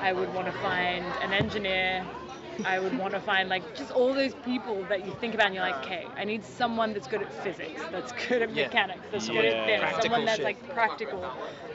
I 0.00 0.12
would 0.12 0.32
want 0.34 0.46
to 0.46 0.52
find 0.52 1.04
an 1.22 1.32
engineer. 1.32 2.04
I 2.64 2.78
would 2.78 2.96
want 2.96 3.12
to 3.14 3.20
find 3.20 3.48
like 3.48 3.74
just 3.76 3.90
all 3.90 4.14
those 4.14 4.34
people 4.44 4.84
that 4.88 5.04
you 5.04 5.12
think 5.20 5.34
about 5.34 5.46
and 5.46 5.54
you're 5.56 5.64
like, 5.64 5.84
okay, 5.84 6.06
I 6.16 6.24
need 6.24 6.44
someone 6.44 6.92
that's 6.92 7.08
good 7.08 7.20
at 7.22 7.32
physics, 7.42 7.80
that's 7.90 8.12
good 8.28 8.42
at 8.42 8.54
Yeah. 8.54 8.66
mechanics, 8.66 9.00
that's 9.10 9.26
Someone 9.26 9.44
good 9.44 9.54
at 9.54 9.66
this, 9.66 9.80
practical 9.80 10.02
someone 10.02 10.24
that's 10.24 10.36
shit. 10.36 10.44
like 10.44 10.74
practical. 10.74 11.32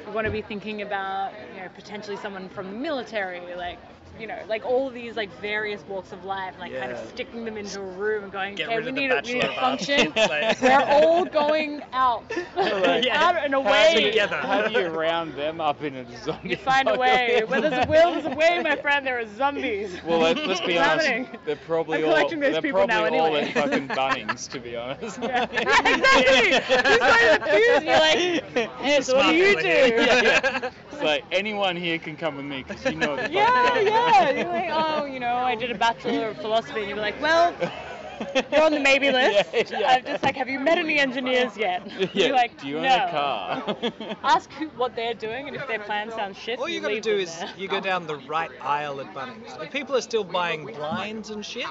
You 0.07 0.13
want 0.13 0.25
to 0.25 0.31
be 0.31 0.41
thinking 0.41 0.81
about, 0.81 1.33
you 1.53 1.61
know, 1.61 1.67
potentially 1.75 2.15
someone 2.17 2.47
from 2.49 2.67
the 2.71 2.77
military, 2.77 3.41
like, 3.55 3.77
you 4.19 4.27
know, 4.27 4.37
like 4.47 4.65
all 4.65 4.89
these 4.89 5.15
like 5.15 5.29
various 5.39 5.81
walks 5.87 6.11
of 6.11 6.25
life, 6.25 6.53
like 6.59 6.77
kind 6.77 6.91
of 6.91 7.09
sticking 7.09 7.45
them 7.45 7.57
into 7.57 7.79
a 7.79 7.83
room 7.83 8.23
and 8.23 8.31
going, 8.31 8.55
Get 8.55 8.67
okay, 8.69 8.79
we 8.85 8.91
need, 8.91 9.11
a, 9.11 9.21
we 9.25 9.35
need 9.35 9.43
a 9.43 9.53
function. 9.55 10.13
Like- 10.15 10.61
We're 10.61 10.81
all 10.81 11.25
going 11.41 11.81
out, 11.93 12.23
out 12.57 13.35
and 13.37 13.53
away. 13.53 14.13
How 14.29 14.67
do 14.67 14.79
you 14.79 14.87
round 14.87 15.33
them 15.35 15.61
up 15.61 15.81
in 15.83 15.95
a 15.95 16.23
zombie? 16.23 16.49
You 16.49 16.57
find 16.57 16.87
a 16.89 16.97
way. 16.97 17.43
Where 17.47 17.61
there's 17.61 17.85
a 17.85 17.89
will, 17.89 18.13
there's 18.13 18.25
a 18.25 18.35
way, 18.35 18.61
my 18.61 18.75
friend. 18.75 19.05
There 19.05 19.19
are 19.19 19.27
zombies. 19.35 19.97
Well, 20.03 20.19
let, 20.19 20.37
let's 20.45 20.61
be 20.61 20.77
honest. 20.77 21.07
happening? 21.07 21.39
They're 21.45 21.55
probably 21.55 21.99
I'm 21.99 22.05
all 22.05 22.11
collecting 22.11 22.39
those 22.39 22.53
they're 22.53 22.61
people 22.61 22.85
now 22.87 23.01
probably 23.01 23.19
all 23.19 23.35
anyway. 23.35 23.49
at 23.49 23.53
fucking 23.53 23.87
Bunnings, 23.89 24.49
to 24.49 24.59
be 24.59 24.75
honest. 24.75 25.19
Yeah, 25.21 25.43
exactly. 25.51 26.51
Just 26.51 26.99
going 26.99 27.19
to 27.19 27.39
the 27.39 27.49
queues 27.49 27.77
and 27.77 27.85
you're 27.85 27.99
like, 27.99 28.69
hey, 28.79 29.01
so 29.01 29.15
what 29.15 29.29
do 29.29 29.35
you 29.35 29.55
do? 29.61 29.67
yeah, 29.67 30.21
yeah. 30.23 30.71
It's 30.91 31.01
like 31.03 31.23
anyone 31.31 31.75
here 31.75 31.97
can 31.97 32.17
come 32.17 32.35
with 32.35 32.45
me 32.45 32.63
because 32.67 32.83
you 32.85 32.95
know 32.95 33.15
the 33.15 33.23
fuck 33.23 33.31
Yeah, 33.31 33.73
going. 33.75 33.87
Yeah. 34.13 34.29
You're 34.41 34.47
like, 34.47 34.69
oh, 34.71 35.05
you 35.05 35.19
know, 35.19 35.35
I 35.35 35.55
did 35.55 35.71
a 35.71 35.75
bachelor 35.77 36.29
of 36.29 36.37
philosophy, 36.37 36.81
and 36.81 36.89
you're 36.89 36.97
like, 36.97 37.19
well, 37.21 37.53
you're 38.51 38.63
on 38.63 38.71
the 38.73 38.79
maybe 38.79 39.11
list. 39.11 39.49
Yeah, 39.53 39.79
yeah. 39.79 39.87
I'm 39.87 40.05
just 40.05 40.23
like, 40.23 40.35
have 40.35 40.49
you 40.49 40.59
met 40.59 40.77
any 40.77 40.99
engineers 40.99 41.55
yet? 41.57 41.87
Yeah, 42.13 42.27
You're 42.27 42.35
like, 42.35 42.59
do 42.59 42.67
you 42.67 42.77
own 42.77 42.83
no. 42.83 42.95
a 42.95 43.11
car? 43.11 44.17
Ask 44.23 44.51
who, 44.53 44.67
what 44.69 44.95
they're 44.95 45.13
doing, 45.13 45.47
and 45.47 45.55
if 45.55 45.67
their 45.67 45.79
plan 45.79 46.11
sounds 46.11 46.37
shit, 46.37 46.59
All 46.59 46.67
you 46.67 46.81
gotta 46.81 46.99
do 46.99 47.15
is 47.17 47.37
there. 47.39 47.53
you 47.57 47.67
go 47.67 47.79
down 47.79 48.07
the 48.07 48.15
right 48.15 48.51
aisle 48.61 48.99
at 48.99 49.13
Bunnings. 49.13 49.61
If 49.61 49.71
people 49.71 49.95
are 49.95 50.01
still 50.01 50.23
buying 50.23 50.65
blinds 50.65 51.29
and 51.29 51.45
shit, 51.45 51.65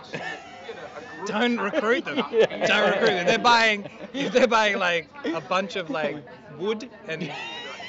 don't 1.27 1.59
recruit 1.59 2.05
them. 2.05 2.17
Don't 2.17 2.91
recruit 2.93 3.07
them. 3.07 3.27
They're 3.27 3.39
buying 3.39 3.89
if 4.13 4.33
they're 4.33 4.47
buying 4.47 4.79
like 4.79 5.09
a 5.25 5.41
bunch 5.41 5.77
of 5.77 5.91
like 5.91 6.17
wood 6.59 6.89
and 7.07 7.31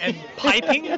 and 0.01 0.15
piping. 0.37 0.97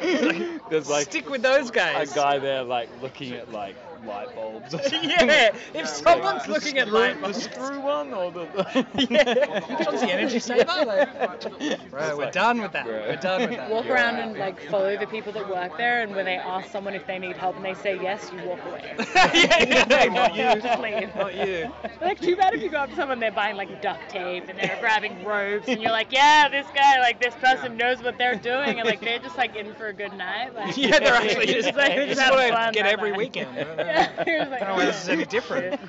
There's 0.00 0.88
like 0.88 1.06
stick 1.06 1.28
with 1.30 1.42
those 1.42 1.70
guys. 1.70 2.12
a 2.12 2.14
guy 2.14 2.38
there 2.38 2.62
like 2.64 2.90
looking 3.00 3.32
at 3.34 3.50
like 3.50 3.76
light 4.04 4.34
bulbs. 4.34 4.74
or 4.74 4.78
something. 4.82 5.10
Yeah, 5.10 5.54
if 5.74 5.74
Like, 5.74 5.86
someone's 5.86 6.44
the 6.44 6.52
looking 6.52 6.78
at 6.78 6.88
screw- 6.88 6.98
light 6.98 7.14
the 7.16 7.20
bulbs. 7.22 7.42
screw 7.44 7.80
one 7.80 8.12
or 8.14 8.30
the 8.32 8.44
Which 8.46 9.86
one's 9.86 10.00
the 10.00 10.10
energy 10.12 10.38
saver? 10.38 10.64
Like, 10.84 11.92
right, 11.92 12.16
we're 12.16 12.30
done 12.30 12.60
with 12.60 12.72
that. 12.72 12.86
We're 12.86 13.16
done 13.16 13.42
with 13.42 13.50
that. 13.58 13.70
Walk 13.70 13.86
around 13.86 14.16
and 14.16 14.36
like 14.38 14.60
follow 14.70 14.96
the 14.96 15.06
people 15.06 15.32
that 15.32 15.48
work 15.48 15.76
there, 15.78 16.02
and 16.02 16.14
when 16.14 16.24
they 16.24 16.36
ask 16.36 16.70
someone 16.70 16.94
if 16.94 17.06
they 17.06 17.18
need 17.18 17.36
help 17.36 17.56
and 17.56 17.64
they 17.64 17.74
say 17.74 17.98
yes, 18.00 18.30
you 18.32 18.46
walk 18.48 18.64
away. 18.66 18.94
yeah, 19.14 19.64
yeah, 19.88 20.04
not 20.06 20.34
you. 20.34 20.60
Just 20.60 20.80
leave. 20.80 21.14
Not 21.14 21.34
you. 21.34 21.72
Like 22.00 22.20
too 22.20 22.36
bad 22.36 22.54
if 22.54 22.62
you 22.62 22.70
go 22.70 22.78
up 22.78 22.90
to 22.90 22.96
someone, 22.96 23.18
they're 23.20 23.30
buying 23.32 23.56
like 23.56 23.80
duct 23.82 24.08
tape 24.10 24.48
and 24.48 24.58
they're 24.58 24.76
grabbing 24.80 25.24
ropes, 25.24 25.68
and 25.68 25.80
you're 25.80 25.92
like, 25.92 26.12
yeah, 26.12 26.48
this 26.48 26.66
guy, 26.74 26.98
like 27.00 27.20
this 27.20 27.34
person 27.36 27.76
knows 27.76 28.02
what 28.02 28.18
they're 28.18 28.36
doing, 28.36 28.78
and 28.80 28.84
like 28.88 29.00
they're 29.00 29.18
just 29.18 29.36
like 29.36 29.54
in 29.56 29.74
for 29.74 29.86
a 29.88 29.92
good 29.92 30.12
night. 30.16 30.54
Like, 30.54 30.76
Yeah, 30.76 30.98
they're 30.98 31.14
actually 31.14 31.46
just, 31.46 31.74
like, 31.74 31.94
they're 31.94 32.06
just 32.06 32.20
is 32.20 32.30
what 32.30 32.40
having 32.50 32.54
I 32.56 32.72
get 32.72 32.86
every 32.86 33.10
night. 33.10 33.18
weekend. 33.18 33.56
Yeah, 33.86 34.24
you're 34.26 34.38
just 34.40 34.50
like, 34.50 34.62
I 34.62 34.66
don't 34.66 34.76
know 34.76 34.84
why 34.84 34.86
this 34.86 35.02
is 35.02 35.08
any 35.08 35.24
different. 35.24 35.80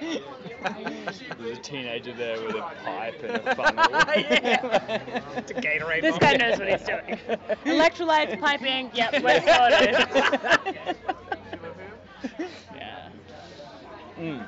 There's 1.38 1.58
a 1.58 1.60
teenager 1.62 2.12
there 2.12 2.40
with 2.42 2.56
a 2.56 2.62
pipe 2.84 3.22
and 3.22 3.36
a 3.36 3.54
funnel. 3.54 3.84
It's 5.36 5.50
a 5.50 5.54
Gatorade. 5.54 6.02
This 6.02 6.18
guy 6.18 6.34
knows 6.36 6.58
what 6.58 6.68
he's 6.68 6.82
doing. 6.82 7.18
Electrolytes, 7.64 8.40
piping, 8.40 8.90
yep, 8.94 9.12
we're 9.22 9.40
sorted. 9.40 9.94
yeah. 12.74 13.08
Mm. 14.18 14.46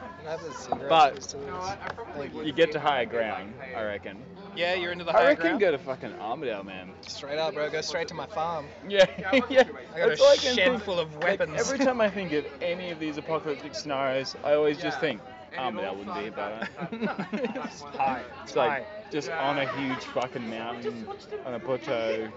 But 0.88 1.14
next 1.14 1.26
to 1.28 1.36
this. 1.36 2.46
you 2.46 2.52
get 2.52 2.72
to 2.72 2.80
higher 2.80 3.04
ground, 3.06 3.52
I 3.76 3.82
reckon. 3.84 4.18
Yeah, 4.56 4.74
you're 4.74 4.92
into 4.92 5.04
the 5.04 5.12
higher 5.12 5.34
ground. 5.34 5.38
I 5.38 5.42
higher 5.42 5.50
reckon 5.52 5.58
ground. 5.58 5.60
go 5.60 5.70
to 5.72 5.78
fucking 5.78 6.20
Armadale, 6.20 6.64
man. 6.64 6.90
Straight 7.02 7.38
up, 7.38 7.54
bro. 7.54 7.70
Go 7.70 7.80
straight 7.80 8.08
to 8.08 8.14
my 8.14 8.26
farm. 8.26 8.66
Yeah, 8.88 9.06
yeah. 9.50 9.64
I 9.94 9.98
got 9.98 10.08
That's 10.08 10.20
a 10.20 10.24
all 10.24 10.30
I 10.30 10.36
can 10.36 10.56
shed 10.56 10.70
think. 10.72 10.82
full 10.84 10.98
of 10.98 11.14
Like, 11.16 11.38
weapons. 11.40 11.60
every 11.60 11.78
time 11.78 12.00
I 12.00 12.08
think 12.10 12.32
of 12.32 12.46
any 12.62 12.90
of 12.90 12.98
these 12.98 13.18
apocalyptic 13.18 13.74
scenarios, 13.74 14.34
I 14.44 14.54
always 14.54 14.78
just 14.78 14.98
think 15.00 15.20
Armadale 15.56 15.96
wouldn't 15.96 16.16
be 16.18 16.26
about 16.28 16.62
it. 16.62 16.68
It's 17.64 17.82
high. 17.82 18.22
It's 18.44 18.56
like 18.56 18.86
just 19.10 19.30
on 19.30 19.58
a 19.58 19.66
huge 19.76 20.02
fucking 20.04 20.48
mountain 20.48 21.06
on 21.44 21.54
a 21.54 21.60
plateau. 21.60 22.28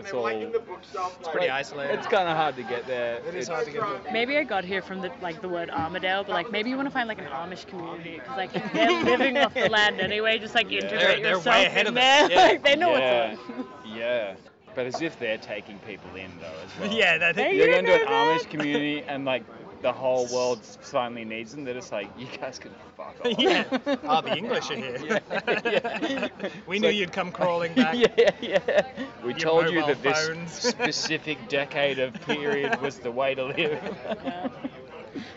It's 0.00 0.12
all. 0.12 0.26
It's 0.26 1.28
pretty 1.28 1.48
isolated. 1.50 1.94
It's 1.98 2.06
kind 2.06 2.28
of 2.28 2.36
hard 2.36 2.56
to 2.56 2.62
get 2.62 2.86
there. 2.86 3.20
It 3.26 3.34
is 3.34 3.48
hard 3.48 3.66
to 3.66 3.72
get 3.72 3.82
there. 4.04 4.12
Maybe 4.12 4.36
I 4.36 4.44
got 4.44 4.64
here 4.64 4.82
from 4.82 5.00
the 5.00 5.10
like 5.22 5.40
the 5.40 5.48
word 5.48 5.70
Armadale, 5.70 6.24
but 6.24 6.32
like 6.32 6.50
maybe 6.50 6.70
you 6.70 6.76
want 6.76 6.86
to 6.88 6.92
find 6.92 7.08
like 7.08 7.18
an 7.18 7.26
Amish 7.26 7.66
community 7.66 8.14
because 8.18 8.36
like 8.36 8.52
they're 8.72 9.02
living 9.04 9.36
off 9.38 9.54
the 9.54 9.68
land 9.68 10.00
anyway. 10.00 10.38
Just 10.38 10.54
like 10.54 10.70
integrate 10.72 10.90
They're- 11.00 11.20
they're 11.20 11.30
yourself 11.36 11.46
way 11.56 11.66
ahead 11.66 11.86
in 11.86 11.96
of 11.96 12.02
us, 12.02 12.28
there. 12.28 12.30
yeah. 12.30 12.44
like 12.48 12.64
they 12.64 12.76
know 12.76 12.96
yeah. 12.96 13.34
what's 13.34 13.50
up. 13.60 13.66
Yeah. 13.86 14.34
But 14.74 14.86
as 14.86 15.02
if 15.02 15.18
they're 15.18 15.36
taking 15.38 15.78
people 15.80 16.14
in 16.14 16.30
though 16.40 16.46
as 16.64 16.80
well. 16.80 16.96
Yeah, 16.96 17.18
that- 17.18 17.34
Hey, 17.36 17.56
You're 17.56 17.66
going 17.72 17.84
to 17.86 18.02
an. 18.02 18.06
Amish 18.06 18.48
community 18.48 19.02
and 19.02 19.24
like 19.24 19.42
the 19.82 19.92
whole 19.92 20.26
world 20.32 20.60
finally 20.62 21.24
needs 21.24 21.52
them. 21.52 21.64
They're 21.64 21.74
just 21.74 21.92
like, 21.92 22.08
you 22.18 22.26
guys 22.40 22.58
can 22.58 22.72
fuck 22.96 23.16
off. 23.24 23.38
yeah. 23.38 23.64
Oh, 24.04 24.20
the 24.24 24.36
English 24.36 24.70
are 24.70 24.76
here. 24.76 26.30
we 26.66 26.78
knew 26.78 26.90
you'd 26.90 27.12
come 27.12 27.32
crawling 27.32 27.74
back. 27.74 27.94
Yeah, 27.96 28.30
yeah. 28.40 28.82
We 29.22 29.30
Your 29.30 29.38
told 29.38 29.70
you 29.70 29.80
mobile 29.80 29.94
that 29.94 30.02
this 30.02 30.52
specific 30.52 31.48
decade 31.48 31.98
of 31.98 32.14
period 32.22 32.80
was 32.80 32.98
the 32.98 33.10
way 33.10 33.34
to 33.34 33.44
live. 33.46 34.76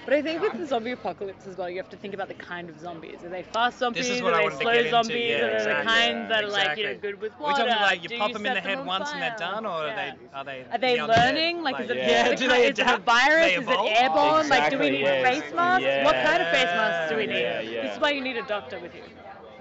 But 0.05 0.13
I 0.13 0.21
think 0.21 0.41
with 0.41 0.53
the 0.57 0.65
zombie 0.67 0.91
apocalypse 0.91 1.47
as 1.47 1.57
well, 1.57 1.69
you 1.69 1.77
have 1.77 1.89
to 1.89 1.97
think 1.97 2.13
about 2.13 2.27
the 2.27 2.33
kind 2.35 2.69
of 2.69 2.79
zombies. 2.79 3.23
Are 3.23 3.29
they 3.29 3.43
fast 3.43 3.79
zombies? 3.79 4.07
This 4.07 4.17
is 4.17 4.21
what 4.21 4.33
are 4.33 4.35
I 4.35 4.37
they 4.39 4.43
wanted 4.43 4.57
to 4.57 4.61
slow 4.63 4.71
get 4.73 4.79
into, 4.85 4.89
zombies? 4.91 5.29
yeah, 5.29 5.35
are 5.35 5.39
they 5.49 5.55
exactly. 5.55 5.83
the 5.83 5.89
kinds 5.89 6.29
that 6.29 6.43
are 6.43 6.47
like 6.47 6.77
you 6.77 6.83
know 6.83 6.89
Exactly. 6.91 7.11
good 7.11 7.21
with 7.21 7.33
We're 7.39 7.45
water? 7.47 7.63
talking 7.65 7.81
like 7.81 8.03
you 8.03 8.09
Do 8.09 8.17
pop 8.17 8.33
them 8.33 8.45
in 8.45 8.53
the 8.53 8.61
head 8.61 8.77
on 8.77 8.85
once 8.85 9.09
and 9.11 9.21
they're 9.21 9.29
fire? 9.31 9.37
done, 9.39 9.65
or 9.65 9.87
Yeah. 9.87 9.91
are 9.91 9.95
they 9.95 10.13
are 10.33 10.43
they 10.43 10.65
Are 10.71 10.77
they 10.77 10.93
beyond 10.95 11.09
learning? 11.09 11.61
Like, 11.63 11.79
is 11.79 11.89
it 11.89 11.97
yeah. 11.97 12.29
the 12.29 12.35
do 12.35 12.47
they 12.47 12.65
is 12.65 12.79
it 12.79 12.79
a 12.79 12.95
adapt? 12.95 13.05
virus? 13.05 13.45
They 13.45 13.55
Is 13.55 13.57
it 13.57 13.61
evolve? 13.63 13.89
airborne? 13.91 14.49
Like, 14.49 14.69
do 14.69 14.77
we 14.77 14.89
need 14.89 15.01
Exactly, 15.01 15.31
yes. 15.31 15.41
face 15.43 15.53
masks? 15.53 15.85
What 16.03 16.15
kind 16.21 16.41
of 16.41 16.47
face 16.49 16.73
masks 16.75 17.09
do 17.09 17.15
we 17.17 17.25
need? 17.27 17.41
Yeah, 17.41 17.61
yeah. 17.61 17.81
This 17.83 17.93
is 17.93 17.99
why 17.99 18.11
you 18.11 18.21
need 18.21 18.37
a 18.37 18.43
doctor 18.43 18.79
with 18.79 18.93
you. 18.95 19.03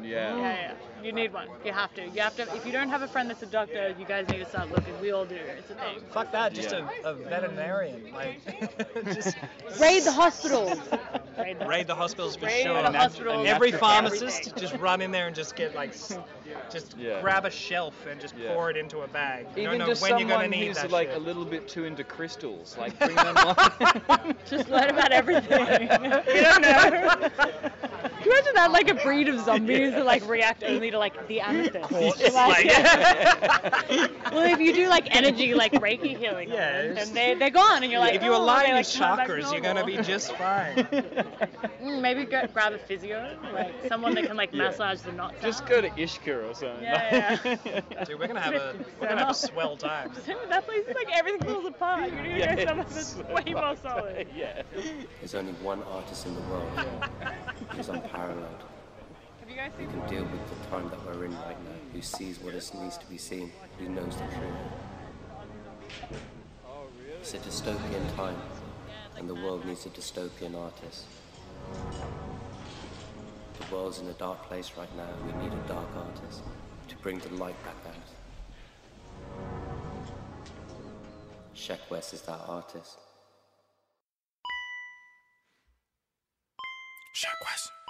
Yeah. 0.02 0.36
Yeah, 0.36 0.54
yeah. 0.54 0.74
You 1.02 1.12
need 1.12 1.32
one. 1.32 1.48
You 1.64 1.72
have 1.72 1.92
to. 1.94 2.06
You 2.08 2.20
have 2.20 2.36
to. 2.36 2.42
If 2.54 2.64
you 2.64 2.72
don't 2.72 2.88
have 2.88 3.02
a 3.02 3.08
friend 3.08 3.28
that's 3.28 3.42
a 3.42 3.46
doctor, 3.46 3.94
you 3.98 4.04
guys 4.04 4.28
need 4.28 4.38
to 4.38 4.46
start 4.48 4.70
looking. 4.70 4.98
We 5.00 5.10
all 5.10 5.24
do. 5.24 5.34
It's 5.34 5.70
a 5.70 5.74
thing. 5.74 6.00
Fuck 6.10 6.30
that, 6.32 6.52
just 6.54 6.72
a, 6.72 6.88
a 7.04 7.14
veterinarian. 7.14 8.12
Like, 8.12 8.40
just 9.06 9.36
Raid 9.80 10.04
the 10.04 10.12
hospitals. 10.12 10.78
Raid 11.38 11.58
the, 11.58 11.66
raid 11.66 11.86
the 11.86 11.94
hospitals 11.94 12.36
for 12.36 12.46
Raid 12.46 12.62
sure. 12.64 12.82
the 12.82 12.92
hospitals. 12.92 13.46
Every 13.46 13.72
pharmacist 13.72 14.54
just 14.56 14.74
run 14.76 15.00
in 15.00 15.10
there 15.10 15.26
and 15.26 15.34
just 15.34 15.56
get 15.56 15.74
like, 15.74 15.92
just 16.70 16.96
Yeah. 16.98 17.20
grab 17.20 17.44
a 17.46 17.50
shelf 17.50 17.94
and 18.06 18.20
just 18.20 18.34
Yeah. 18.36 18.54
pour 18.54 18.70
it 18.70 18.76
into 18.76 19.00
a 19.00 19.08
bag. 19.08 19.46
You 19.56 19.62
Even 19.62 19.70
don't 19.72 19.78
know 19.80 19.86
just 19.86 20.02
when 20.02 20.10
someone 20.10 20.28
you're 20.28 20.36
gonna 20.38 20.48
need 20.48 20.66
who's 20.68 20.76
that 20.76 20.90
like 20.90 21.08
shit. 21.08 21.16
a 21.16 21.20
little 21.20 21.44
bit 21.44 21.68
too 21.68 21.84
into 21.84 22.04
crystals, 22.04 22.76
like 22.78 22.96
bring 22.98 23.16
them 23.16 23.36
on. 23.36 24.34
Just 24.48 24.68
learn 24.68 24.90
about 24.90 25.10
everything. 25.12 25.82
you 25.82 26.42
don't 26.42 26.62
know. 26.62 27.30
Can 28.32 28.44
you 28.44 28.50
imagine 28.50 28.54
that, 28.54 28.72
like 28.72 28.88
a 28.88 28.94
breed 28.94 29.28
of 29.28 29.40
zombies 29.44 29.92
that 29.92 30.04
like 30.06 30.26
react 30.28 30.62
only 30.64 30.90
to 30.90 30.98
like 30.98 31.28
the 31.28 31.40
amethyst? 31.40 31.88
Quartz, 31.88 32.20
Like- 32.34 32.64
like- 32.66 32.66
well, 34.32 34.52
if 34.52 34.60
you 34.60 34.72
do 34.74 34.88
like 34.88 35.14
energy, 35.14 35.54
like 35.54 35.72
Reiki 35.72 36.16
healing, 36.16 36.48
Yeah, 36.50 36.92
then 36.94 37.12
they 37.14 37.34
they're 37.34 37.50
gone, 37.50 37.82
and 37.82 37.90
you're 37.92 38.00
like, 38.00 38.14
if 38.14 38.22
you 38.22 38.32
oh, 38.32 38.42
align 38.42 38.62
they, 38.62 38.66
your 38.68 38.76
like, 38.76 38.86
chakras, 38.86 39.52
you're 39.52 39.60
gonna 39.60 39.84
be 39.84 39.96
just 39.98 40.32
fine. 40.36 40.86
Mm, 41.82 42.00
maybe 42.00 42.24
go, 42.24 42.46
grab 42.52 42.72
a 42.74 42.78
physio, 42.78 43.36
like 43.52 43.74
someone 43.88 44.14
that 44.14 44.24
can 44.26 44.36
like 44.36 44.50
Yeah. 44.52 44.68
massage 44.68 45.00
the 45.00 45.10
knots. 45.10 45.42
Just 45.42 45.62
out. 45.64 45.68
go 45.68 45.80
to 45.80 45.88
Ishka 45.90 46.48
or 46.48 46.54
something. 46.54 46.80
Yeah, 46.80 47.36
Dude, 48.06 48.20
we're 48.20 48.28
gonna 48.28 48.38
have 48.40 48.54
a 48.54 48.74
we're 49.00 49.08
gonna 49.08 49.20
have 49.22 49.30
a 49.30 49.34
swell 49.34 49.76
time. 49.76 50.12
that 50.48 50.64
place 50.64 50.86
is 50.86 50.94
like 50.94 51.08
everything 51.12 51.40
falls 51.52 51.66
apart. 51.66 52.04
You 52.12 52.22
need 52.22 52.32
to 52.34 52.38
Yeah, 52.38 52.54
go 52.54 52.64
somewhere 52.66 52.86
that's 52.88 53.16
way 53.16 53.52
more 53.52 53.76
solid. 53.82 54.28
yeah. 54.36 54.62
There's 55.20 55.34
only 55.34 55.52
one 55.54 55.82
artist 55.90 56.24
in 56.26 56.36
the 56.36 56.40
world 56.42 56.70
who's 57.70 57.88
unparalleled. 57.88 58.12
Have 58.12 58.21
you 59.52 59.58
guys 59.58 59.72
Who 59.78 59.86
can 59.86 60.08
deal 60.08 60.24
with 60.24 60.48
the 60.48 60.66
time 60.70 60.88
that 60.88 61.04
we're 61.04 61.24
in 61.26 61.32
right 61.32 61.62
now, 61.64 61.76
who 61.92 62.00
sees 62.00 62.40
what 62.40 62.54
is, 62.54 62.72
needs 62.74 62.96
to 62.98 63.06
be 63.06 63.18
seen, 63.18 63.52
who 63.78 63.88
knows 63.88 64.16
the 64.16 64.24
truth. 64.24 64.54
It's 67.20 67.34
a 67.34 67.38
dystopian 67.38 68.16
time, 68.16 68.36
and 69.16 69.28
the 69.28 69.34
world 69.34 69.66
needs 69.66 69.84
a 69.86 69.90
dystopian 69.90 70.56
artist. 70.56 71.04
The 73.58 73.74
world's 73.74 73.98
in 73.98 74.08
a 74.08 74.14
dark 74.14 74.42
place 74.44 74.72
right 74.76 74.96
now, 74.96 75.10
we 75.26 75.32
need 75.42 75.52
a 75.52 75.68
dark 75.68 75.88
artist 75.96 76.42
to 76.88 76.96
bring 76.96 77.18
the 77.18 77.28
light 77.34 77.56
back 77.64 77.76
out. 77.86 77.94
Sheck 81.54 81.90
Wes 81.90 82.14
is 82.14 82.22
that 82.22 82.40
artist. 82.48 82.98
Sheck 87.14 87.38
Wes. 87.44 87.50
West. 87.52 87.81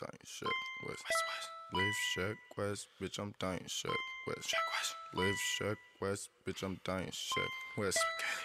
West. 0.00 0.10
Dying 0.10 0.18
Sheck 0.24 0.88
Wes. 0.88 1.04
West 1.04 1.24
West. 1.28 1.50
Live 1.72 1.94
Sheck 2.16 2.36
Wes. 2.56 2.88
Bitch, 3.00 3.18
I'm 3.18 3.34
dying 3.38 3.60
Sheck 3.66 3.94
Wes. 4.26 4.48
Sheck 4.48 4.66
Wes. 4.72 4.96
Live 5.14 5.34
Sheck 5.60 5.76
Wes. 6.00 6.28
Bitch, 6.46 6.62
I'm 6.62 6.80
dying 6.84 7.08
Sheck 7.10 7.48
Wes. 7.78 7.98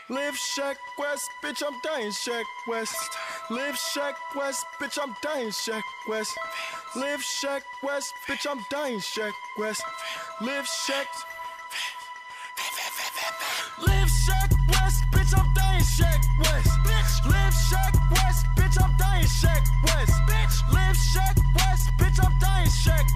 Live 0.09 0.33
Sheck 0.35 0.75
Wes. 0.99 1.33
Bitch, 1.43 1.67
I'm 1.67 1.75
dying 1.83 2.11
Sheck 2.11 2.45
Wes. 2.67 2.95
Live 3.49 3.75
Sheck 3.75 4.11
Wes. 4.23 4.63
Bitch, 4.79 5.01
I'm 5.01 5.15
dying 5.23 5.49
Sheck 5.49 5.83
Wes. 6.07 6.37
Live 6.95 7.19
Sheck 7.19 7.61
Wes. 7.83 8.13
Bitch, 8.27 8.49
I'm 8.49 8.59
dying 8.71 8.99
Sheck 8.99 9.31
Wes. 9.59 9.83
Live 10.41 10.65
Shaq. 10.65 11.05
Live 13.87 14.07
Sheck 14.07 14.51
Wes, 14.69 15.03
bitch, 15.11 15.33
I'm 15.37 15.53
dying 15.53 15.81
Sheck 15.81 16.21
Wes. 16.39 16.69
Bitch, 16.85 17.25
live 17.25 17.53
Sheck 17.53 18.11
Wes, 18.11 18.45
bitch, 18.55 18.83
I'm 18.83 18.95
dying 18.97 19.25
Sheck 19.25 19.63
Wes. 19.85 20.13
Bitch, 20.27 20.73
live 20.73 20.95
Shaq 20.95 21.40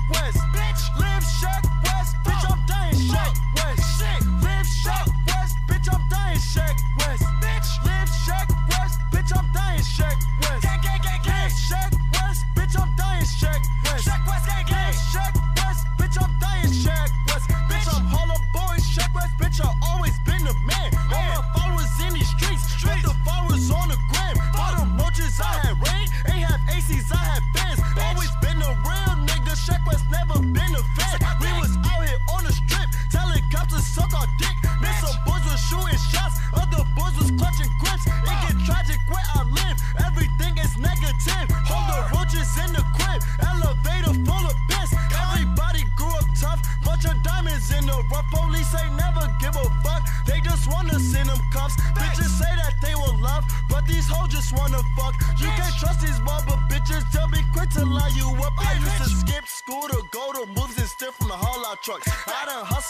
West. 0.09 0.54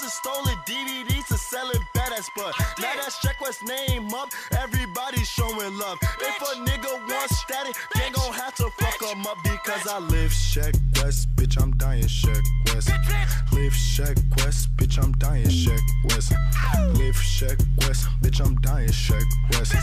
Hustled, 0.06 0.46
stolen 0.46 0.58
DVDs 0.66 1.28
to 1.28 1.38
selling 1.38 1.82
badass, 1.96 2.30
but 2.36 2.54
now 2.80 2.94
that 2.96 3.12
Sheck 3.24 3.42
Wes 3.42 3.64
name 3.64 4.14
up, 4.14 4.30
everybody's 4.60 5.28
showing 5.28 5.78
love. 5.78 5.98
If 6.02 6.42
a 6.42 6.60
nigga 6.62 7.10
wants 7.10 7.38
static, 7.40 7.76
they 7.96 8.12
gon' 8.12 8.34
have 8.34 8.54
to 8.56 8.70
fuck 8.78 9.02
him 9.02 9.26
up 9.26 9.38
because 9.44 9.88
I 9.88 10.00
live 10.00 10.32
Sheck 10.32 10.76
Wes, 11.02 11.26
bitch, 11.36 11.60
I'm 11.62 11.76
dying 11.78 12.04
Sheck 12.04 12.44
Wes. 12.68 12.88
Live 13.52 13.74
Sheck 13.74 14.18
Wes, 14.38 14.68
bitch, 14.76 15.04
I'm 15.04 15.12
dying 15.14 15.48
Sheck 15.48 15.82
Wes. 16.10 16.32
Live 16.94 17.16
Sheck 17.16 17.88
Wes, 17.88 18.06
bitch, 18.22 18.46
I'm 18.46 18.56
dying 18.62 18.90
Sheck 18.90 19.26
Wes. 19.54 19.74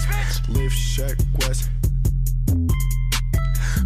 Live 0.48 0.72
Sheck 0.72 1.18
Wes. 1.40 1.68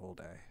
all 0.00 0.14
day. 0.14 0.47